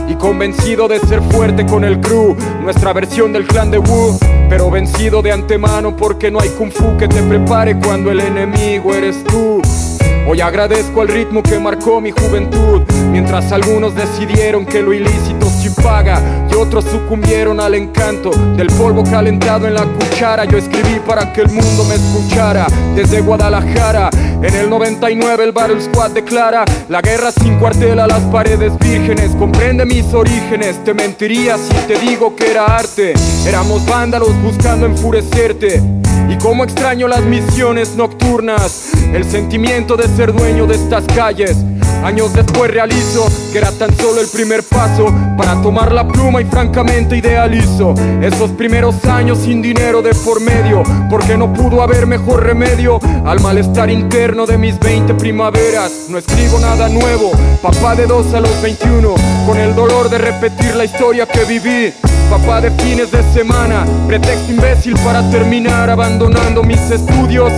[0.09, 4.19] y convencido de ser fuerte con el crew, nuestra versión del clan de Wu,
[4.49, 8.95] pero vencido de antemano porque no hay kung fu que te prepare cuando el enemigo
[8.95, 9.61] eres tú.
[10.27, 15.69] Hoy agradezco al ritmo que marcó mi juventud, mientras algunos decidieron que lo ilícito sí
[15.83, 16.21] paga
[16.51, 20.45] y otros sucumbieron al encanto del polvo calentado en la cuchara.
[20.45, 24.09] Yo escribí para que el mundo me escuchara desde Guadalajara.
[24.43, 29.35] En el 99 el Battle Squad declara la guerra sin cuartel a las paredes vírgenes.
[29.37, 33.13] Comprende mis orígenes, te mentiría si te digo que era arte.
[33.45, 35.83] Éramos vándalos buscando enfurecerte.
[36.29, 41.57] Y como extraño las misiones nocturnas, el sentimiento de ser dueño de estas calles.
[42.05, 45.07] Años después realizo que era tan solo el primer paso
[45.39, 50.83] para tomar la pluma y francamente idealizo esos primeros años sin dinero de por medio,
[51.09, 56.09] porque no pudo haber mejor remedio al malestar interno de mis 20 primaveras.
[56.11, 57.33] No escribo nada nuevo,
[57.63, 59.15] papá de dos a los 21,
[59.47, 61.95] con el dolor de repetir la historia que viví.
[62.29, 67.51] Papá de fines de semana, pretexto imbécil para terminar abandonando mis estudios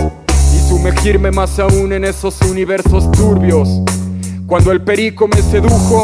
[0.55, 3.81] y sumergirme más aún en esos universos turbios.
[4.47, 6.03] Cuando el perico me sedujo,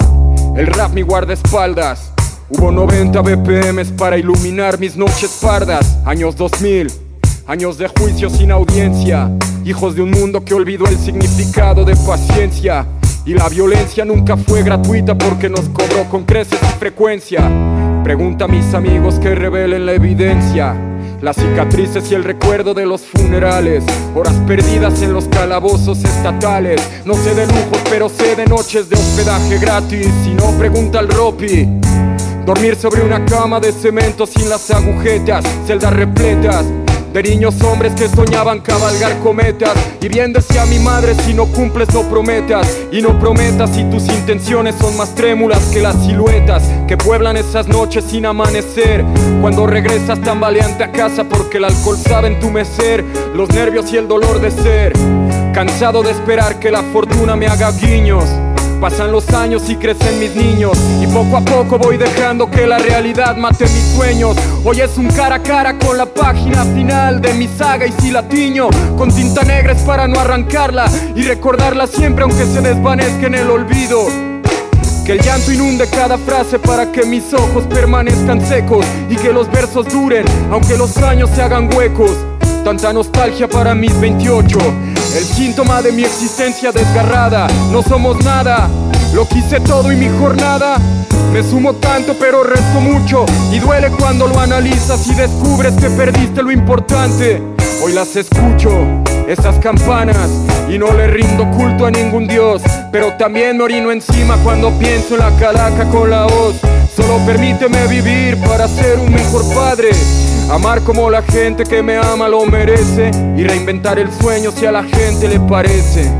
[0.57, 2.11] el rap mi guardaespaldas.
[2.49, 5.97] Hubo 90 BPMs para iluminar mis noches pardas.
[6.05, 6.91] Años 2000,
[7.47, 9.31] años de juicio sin audiencia.
[9.63, 12.85] Hijos de un mundo que olvidó el significado de paciencia.
[13.25, 17.49] Y la violencia nunca fue gratuita porque nos cobró con creces y frecuencia.
[18.03, 20.92] Pregunta a mis amigos que revelen la evidencia.
[21.23, 26.81] Las cicatrices y el recuerdo de los funerales, horas perdidas en los calabozos estatales.
[27.05, 30.09] No sé de lujos, pero sé de noches de hospedaje gratis.
[30.25, 31.65] Si no, pregunta al Ropi.
[32.45, 36.65] Dormir sobre una cama de cemento sin las agujetas, celdas repletas
[37.13, 39.73] de niños hombres que soñaban cabalgar cometas.
[40.01, 42.67] Y bien decía mi madre si no cumples no prometas.
[42.91, 47.67] Y no prometas si tus intenciones son más trémulas que las siluetas Que pueblan esas
[47.67, 49.05] noches sin amanecer.
[49.41, 53.03] Cuando regresas tan valiente a casa porque el alcohol sabe entumecer
[53.33, 54.93] Los nervios y el dolor de ser.
[55.53, 58.25] Cansado de esperar que la fortuna me haga guiños
[58.79, 62.77] Pasan los años y crecen mis niños Y poco a poco voy dejando que la
[62.77, 67.33] realidad mate mis sueños Hoy es un cara a cara con la página final de
[67.33, 71.87] mi saga y si la tiño Con tinta negra es para no arrancarla Y recordarla
[71.87, 74.07] siempre aunque se desvanezca en el olvido
[75.05, 79.51] que el llanto inunde cada frase para que mis ojos permanezcan secos y que los
[79.51, 82.11] versos duren, aunque los años se hagan huecos.
[82.63, 84.57] Tanta nostalgia para mis 28,
[85.15, 87.47] el síntoma de mi existencia desgarrada.
[87.71, 88.69] No somos nada,
[89.13, 90.77] lo quise todo y mi jornada.
[91.31, 96.43] Me sumo tanto pero resto mucho y duele cuando lo analizas y descubres que perdiste
[96.43, 97.41] lo importante.
[97.83, 98.69] Hoy las escucho,
[99.27, 100.29] esas campanas,
[100.69, 102.61] y no le rindo culto a ningún dios,
[102.91, 106.55] pero también me orino encima cuando pienso en la calaca con la hoz.
[106.95, 109.89] Solo permíteme vivir para ser un mejor padre.
[110.49, 114.71] Amar como la gente que me ama lo merece y reinventar el sueño si a
[114.71, 116.11] la gente le parece.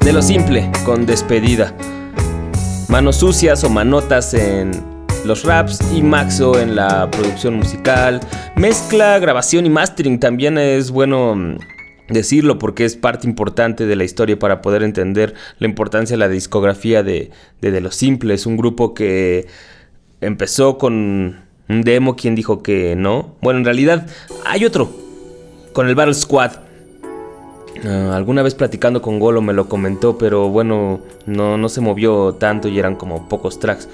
[0.00, 1.72] De lo simple, con despedida.
[2.88, 4.82] Manos sucias o manotas en
[5.24, 8.20] los raps y Maxo en la producción musical.
[8.56, 11.58] Mezcla, grabación y mastering también es bueno mm,
[12.10, 16.28] decirlo porque es parte importante de la historia para poder entender la importancia de la
[16.28, 17.30] discografía de
[17.60, 18.34] De, Lo Simple.
[18.34, 19.46] Es un grupo que
[20.20, 23.34] empezó con un demo, quien dijo que no.
[23.40, 24.06] Bueno, en realidad
[24.44, 24.92] hay otro,
[25.72, 26.52] con el Battle Squad.
[27.84, 32.34] Ah, alguna vez platicando con Golo me lo comentó, pero bueno, no, no se movió
[32.34, 33.88] tanto y eran como pocos tracks.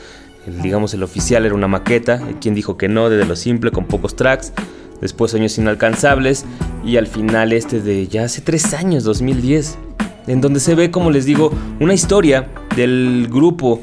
[0.62, 4.16] digamos, el oficial era una maqueta, quien dijo que no, desde lo simple, con pocos
[4.16, 4.52] tracks.
[5.00, 6.44] Después Sueños Inalcanzables
[6.84, 9.78] y al final este de ya hace tres años, 2010,
[10.26, 13.82] en donde se ve, como les digo, una historia del grupo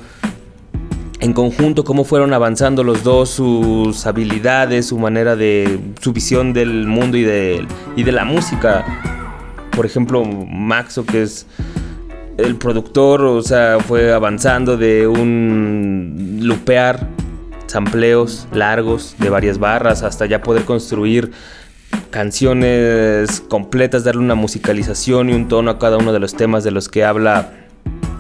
[1.20, 6.86] en conjunto, cómo fueron avanzando los dos, sus habilidades, su manera de, su visión del
[6.86, 8.86] mundo y de, y de la música.
[9.72, 11.48] Por ejemplo, Maxo, que es
[12.38, 17.08] el productor, o sea, fue avanzando de un lupear
[17.74, 21.32] sampleos largos de varias barras hasta ya poder construir
[22.12, 26.70] canciones completas, darle una musicalización y un tono a cada uno de los temas de
[26.70, 27.52] los que habla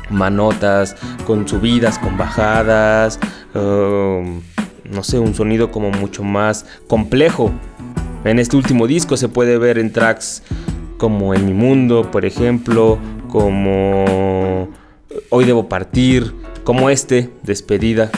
[0.09, 0.95] manotas,
[1.27, 3.19] con subidas, con bajadas,
[3.53, 4.41] um,
[4.85, 7.51] no sé, un sonido como mucho más complejo.
[8.25, 10.41] En este último disco se puede ver en tracks
[10.97, 12.97] como En mi mundo, por ejemplo,
[13.27, 14.69] como
[15.29, 16.33] Hoy debo partir,
[16.63, 18.09] como este, Despedida,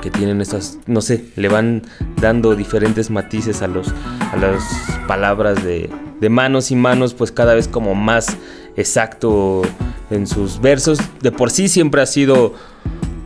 [0.00, 1.82] que tienen estas, no sé, le van
[2.20, 3.88] dando diferentes matices a, los,
[4.32, 4.62] a las
[5.06, 5.90] palabras de,
[6.20, 8.36] de manos y manos, pues cada vez como más
[8.76, 9.62] exacto
[10.10, 10.98] en sus versos.
[11.20, 12.54] De por sí siempre ha sido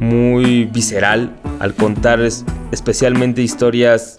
[0.00, 4.18] muy visceral al contar especialmente historias,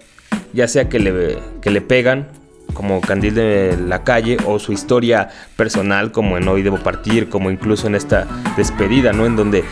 [0.54, 2.30] ya sea que le, que le pegan
[2.74, 7.52] como Candil de la calle o su historia personal como en Hoy debo partir, como
[7.52, 8.28] incluso en esta
[8.58, 9.26] despedida, ¿no?
[9.26, 9.64] En donde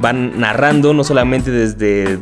[0.00, 2.18] van narrando no solamente desde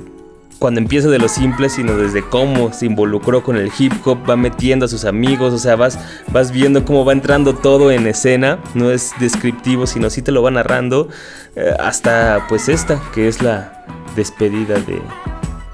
[0.58, 4.36] cuando empieza de lo simple, sino desde cómo se involucró con el hip hop, va
[4.36, 5.98] metiendo a sus amigos, o sea, vas,
[6.32, 10.42] vas viendo cómo va entrando todo en escena, no es descriptivo, sino sí te lo
[10.42, 11.08] va narrando,
[11.56, 13.84] eh, hasta pues esta, que es la
[14.16, 15.02] despedida de,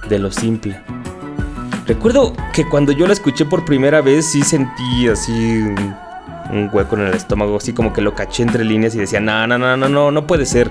[0.08, 0.80] de lo simple.
[1.86, 5.64] Recuerdo que cuando yo la escuché por primera vez sí sentí así
[6.52, 9.46] un, hueco en el estómago, así como que lo caché entre líneas y decía, no,
[9.46, 10.70] no, no, no, no, no puede ser.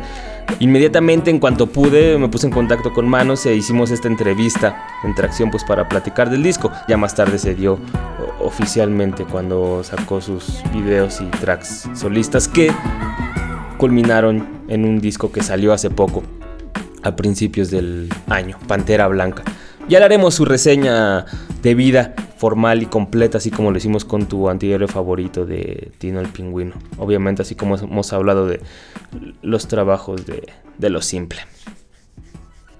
[0.59, 5.15] Inmediatamente en cuanto pude me puse en contacto con Manos e hicimos esta entrevista en
[5.15, 6.71] tracción pues para platicar del disco.
[6.87, 7.79] Ya más tarde se dio
[8.39, 12.71] oficialmente cuando sacó sus videos y tracks solistas que
[13.77, 16.23] culminaron en un disco que salió hace poco,
[17.03, 19.43] a principios del año, Pantera Blanca.
[19.89, 21.25] Ya le haremos su reseña
[21.63, 26.19] de vida formal y completa, así como lo hicimos con tu antihéroe favorito de Tino
[26.19, 26.73] el Pingüino.
[26.97, 28.61] Obviamente, así como hemos hablado de
[29.43, 31.41] los trabajos de, de lo simple.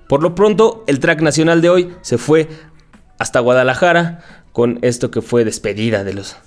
[0.09, 2.47] Por lo pronto, el track nacional de hoy se fue
[3.20, 6.38] hasta Guadalajara con esto que fue despedida de los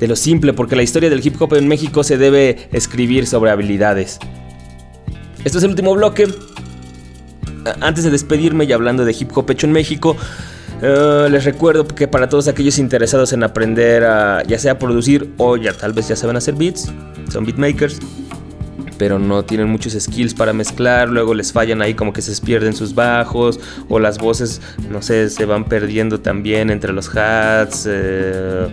[0.00, 3.52] de lo simple, porque la historia del hip hop en México se debe escribir sobre
[3.52, 4.18] habilidades.
[5.44, 6.26] Este es el último bloque
[7.80, 10.16] antes de despedirme y hablando de hip hop hecho en México,
[10.82, 15.56] eh, les recuerdo que para todos aquellos interesados en aprender a ya sea producir o
[15.56, 16.92] ya tal vez ya saben hacer beats,
[17.30, 18.00] son beatmakers,
[18.98, 22.74] pero no tienen muchos skills para mezclar, luego les fallan ahí como que se pierden
[22.74, 24.60] sus bajos o las voces,
[24.90, 28.66] no sé, se van perdiendo también entre los hats, eh,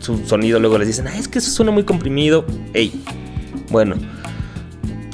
[0.00, 2.44] su sonido luego les dicen, es que eso suena muy comprimido,
[2.74, 2.92] hey,
[3.70, 3.96] bueno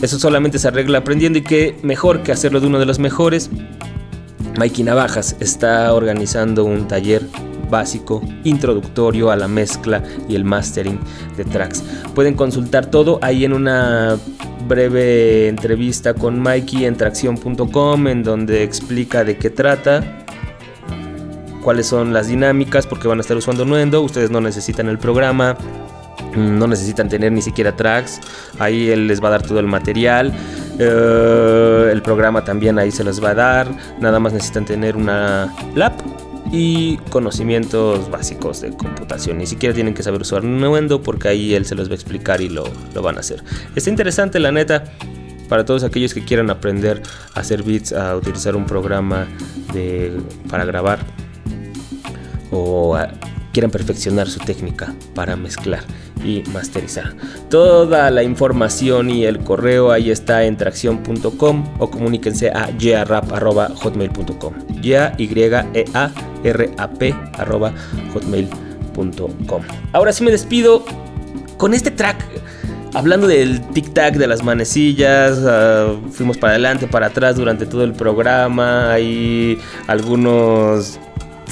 [0.03, 3.51] eso solamente se arregla aprendiendo y que mejor que hacerlo de uno de los mejores.
[4.59, 7.22] Mikey Navajas está organizando un taller
[7.70, 11.00] básico, introductorio a la mezcla y el mastering
[11.36, 11.82] de tracks.
[12.14, 14.18] Pueden consultar todo ahí en una
[14.68, 20.24] breve entrevista con Mikey en tracción.com en donde explica de qué trata,
[21.62, 25.57] cuáles son las dinámicas, porque van a estar usando Nuendo, ustedes no necesitan el programa,
[26.36, 28.20] no necesitan tener ni siquiera tracks.
[28.59, 30.32] Ahí él les va a dar todo el material.
[30.78, 33.68] Eh, el programa también ahí se los va a dar.
[34.00, 35.92] Nada más necesitan tener una lap
[36.50, 39.38] y conocimientos básicos de computación.
[39.38, 42.40] Ni siquiera tienen que saber usar Nuendo porque ahí él se los va a explicar
[42.40, 42.64] y lo,
[42.94, 43.42] lo van a hacer.
[43.74, 44.84] Está interesante la neta
[45.48, 47.02] para todos aquellos que quieran aprender
[47.34, 49.26] a hacer beats, a utilizar un programa
[49.74, 50.18] de,
[50.48, 51.00] para grabar
[52.50, 52.96] o
[53.53, 55.84] quieran perfeccionar su técnica para mezclar
[56.24, 57.14] y masterizar.
[57.50, 64.55] Toda la información y el correo ahí está en tracción.com o comuníquense a yearap.hotmail.com.
[64.80, 66.11] Ya, y e a
[66.44, 67.14] r a p
[68.14, 69.62] hotmail.com.
[69.92, 70.84] Ahora sí me despido
[71.57, 72.24] con este track.
[72.94, 77.94] Hablando del tic-tac de las manecillas, ah, fuimos para adelante, para atrás durante todo el
[77.94, 78.92] programa.
[78.92, 81.00] Hay algunos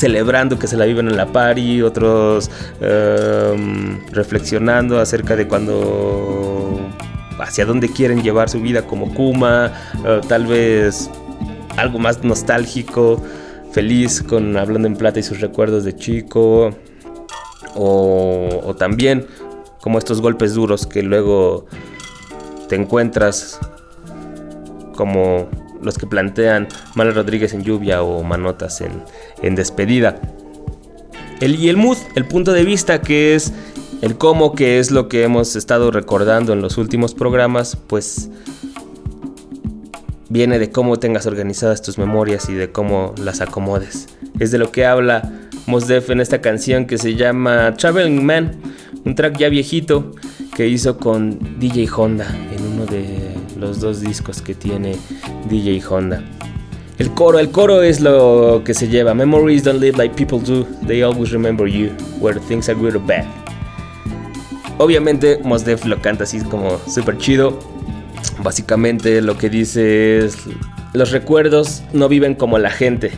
[0.01, 6.81] celebrando que se la viven en la party, otros em, reflexionando acerca de cuando
[7.39, 9.73] hacia dónde quieren llevar su vida como Kuma,
[10.07, 11.11] eh, tal vez
[11.77, 13.23] algo más nostálgico,
[13.73, 16.71] feliz con hablando en plata y sus recuerdos de chico,
[17.75, 19.27] o, o también
[19.83, 21.67] como estos golpes duros que luego
[22.69, 23.61] te encuentras
[24.97, 25.49] como
[25.83, 29.03] los que plantean Mala Rodríguez en lluvia o Manotas en,
[29.43, 30.21] despedida.
[31.41, 33.53] El, y el mood, el punto de vista que es
[34.03, 38.31] el cómo, que es lo que hemos estado recordando en los últimos programas, pues
[40.29, 44.09] viene de cómo tengas organizadas tus memorias y de cómo las acomodes.
[44.39, 45.31] Es de lo que habla
[45.67, 48.57] Mos Def en esta canción que se llama Traveling Man,
[49.05, 50.13] un track ya viejito
[50.57, 52.27] que hizo con DJ Honda
[52.57, 54.97] en uno de los dos discos que tiene
[55.49, 56.25] DJ Honda.
[57.01, 59.15] El coro, el coro es lo que se lleva.
[59.15, 60.67] Memories don't live like people do.
[60.87, 63.25] They always remember you, whether things are good or bad.
[64.77, 67.59] Obviamente Mos Def lo canta así como súper chido.
[68.43, 70.37] Básicamente lo que dice es,
[70.93, 73.13] los recuerdos no viven como la gente.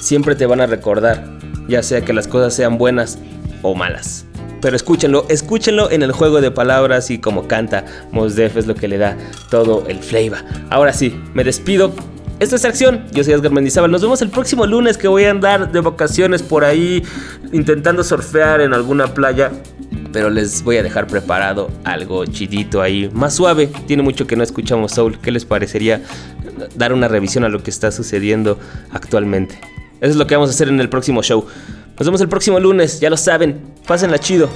[0.00, 3.20] Siempre te van a recordar, ya sea que las cosas sean buenas
[3.62, 4.26] o malas.
[4.60, 8.74] Pero escúchenlo, escúchenlo en el juego de palabras y como canta Mos Def es lo
[8.74, 9.16] que le da
[9.48, 10.38] todo el flavor.
[10.70, 11.92] Ahora sí, me despido.
[12.38, 13.90] Esta es Acción, yo soy Edgar Mendizábal.
[13.90, 17.02] Nos vemos el próximo lunes que voy a andar de vacaciones por ahí
[17.52, 19.52] intentando surfear en alguna playa.
[20.12, 23.70] Pero les voy a dejar preparado algo chidito ahí, más suave.
[23.86, 25.18] Tiene mucho que no escuchamos Soul.
[25.20, 26.02] ¿Qué les parecería
[26.74, 28.58] dar una revisión a lo que está sucediendo
[28.90, 29.58] actualmente?
[30.00, 31.46] Eso es lo que vamos a hacer en el próximo show.
[31.96, 33.60] Nos vemos el próximo lunes, ya lo saben.
[33.86, 34.48] Pásenla chido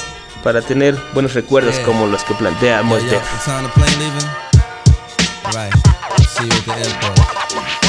[0.43, 3.01] para tener buenos recuerdos como los que planteamos.
[6.39, 7.86] Yeah, MCs.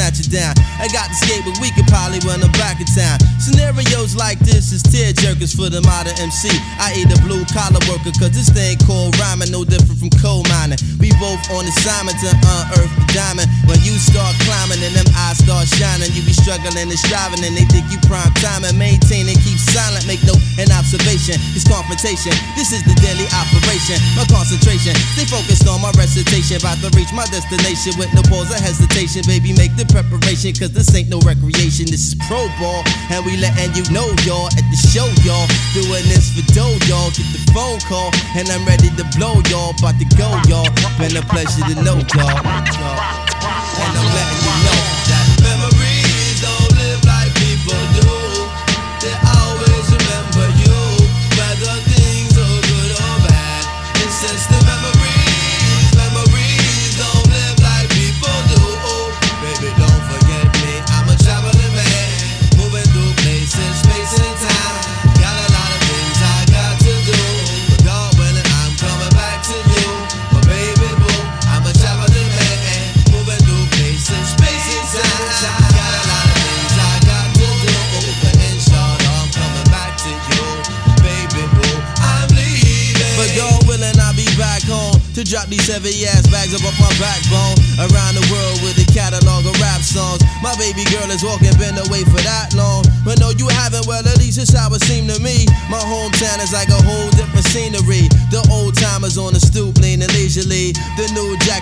[0.00, 0.56] Snatch it down.
[0.80, 3.20] I got the skate, but we could probably run them back in town.
[3.36, 6.48] Scenarios like this is tear jerkers for the modern MC.
[6.80, 10.40] I eat a blue collar worker, cause this thing called rhyming no different from coal
[10.48, 10.80] mining.
[10.96, 13.52] We both on assignment to unearth the diamond.
[13.68, 17.52] When you start climbing and them eyes start shining, you be struggling and striving, and
[17.52, 20.08] they think you prime time and maintain and keep silent.
[20.08, 21.36] Make no an observation.
[21.52, 22.32] It's confrontation.
[22.56, 24.00] This is the daily operation.
[24.16, 24.96] My concentration.
[25.12, 26.56] Stay focused on my recitation.
[26.56, 29.28] About to reach my destination with no pause or hesitation.
[29.28, 31.90] Baby, make the preparation, cause this ain't no recreation.
[31.90, 32.82] This is pro ball.
[33.10, 35.46] And we letting you know, y'all, at the show, y'all.
[35.74, 37.10] Doing this for dough, y'all.
[37.10, 38.10] Get the phone call.
[38.38, 39.74] And I'm ready to blow, y'all.
[39.78, 40.70] About to go, y'all.
[40.98, 42.40] Been a pleasure to know, y'all.
[42.40, 44.89] And I'm letting you know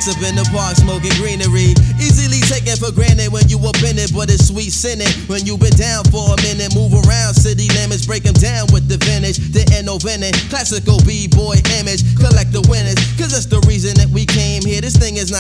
[0.09, 1.77] up in the park, smoking greenery.
[2.01, 5.09] Easily taken for granted when you up in it, but it's sweet sinning.
[5.29, 8.89] When you been down for a minute, move around city limits, break them down with
[8.89, 9.39] the vintage.
[9.53, 12.05] The no vintage, classical B-boy image.
[12.17, 12.97] Collect the winners,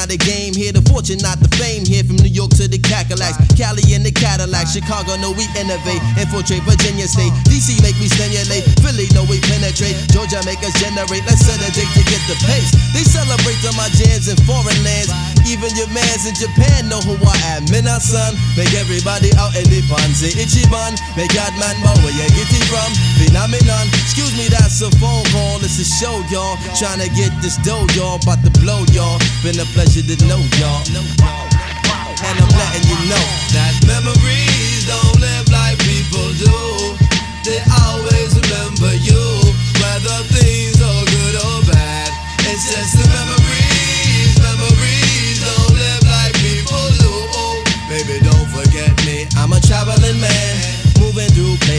[0.08, 0.72] A game here.
[0.72, 2.00] The fortune, not the fame here.
[2.00, 6.00] From New York to the Cadillacs, Cali in the Cadillac, Chicago, no, we innovate.
[6.16, 8.64] Infiltrate Virginia State, DC make me stimulate.
[8.80, 9.92] Philly, no, we penetrate.
[10.08, 11.28] Georgia make us generate.
[11.28, 12.72] Let's set a date to get the pace.
[12.96, 15.37] They celebrate to my jams in foreign lands.
[15.46, 17.68] Even your mans in Japan know who I am.
[17.70, 19.78] Mina son, make everybody out in the.
[20.14, 22.90] Say Ichiban, make God man know where you get it from.
[23.22, 25.62] Phenomenon, excuse me, that's a phone call.
[25.62, 26.58] It's a show, y'all.
[26.74, 28.20] Trying to get this dough, y'all.
[28.22, 29.18] About to blow, y'all.
[29.42, 30.82] Been a pleasure to know y'all.
[32.18, 35.17] And I'm letting you know that memories don't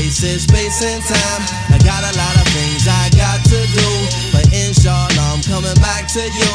[0.10, 1.42] through space and time.
[1.70, 3.90] I got a lot of things I got to do,
[4.34, 6.54] but inshallah I'm coming back to you,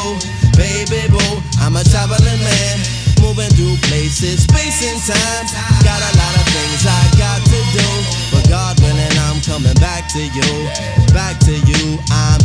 [0.59, 1.39] baby boo.
[1.63, 2.75] I'm a traveling man,
[3.23, 5.47] moving through places, space and time.
[5.87, 7.89] Got a lot of things I got to do,
[8.35, 10.51] but God willing I'm coming back to you,
[11.15, 11.95] back to you.
[12.11, 12.44] I'm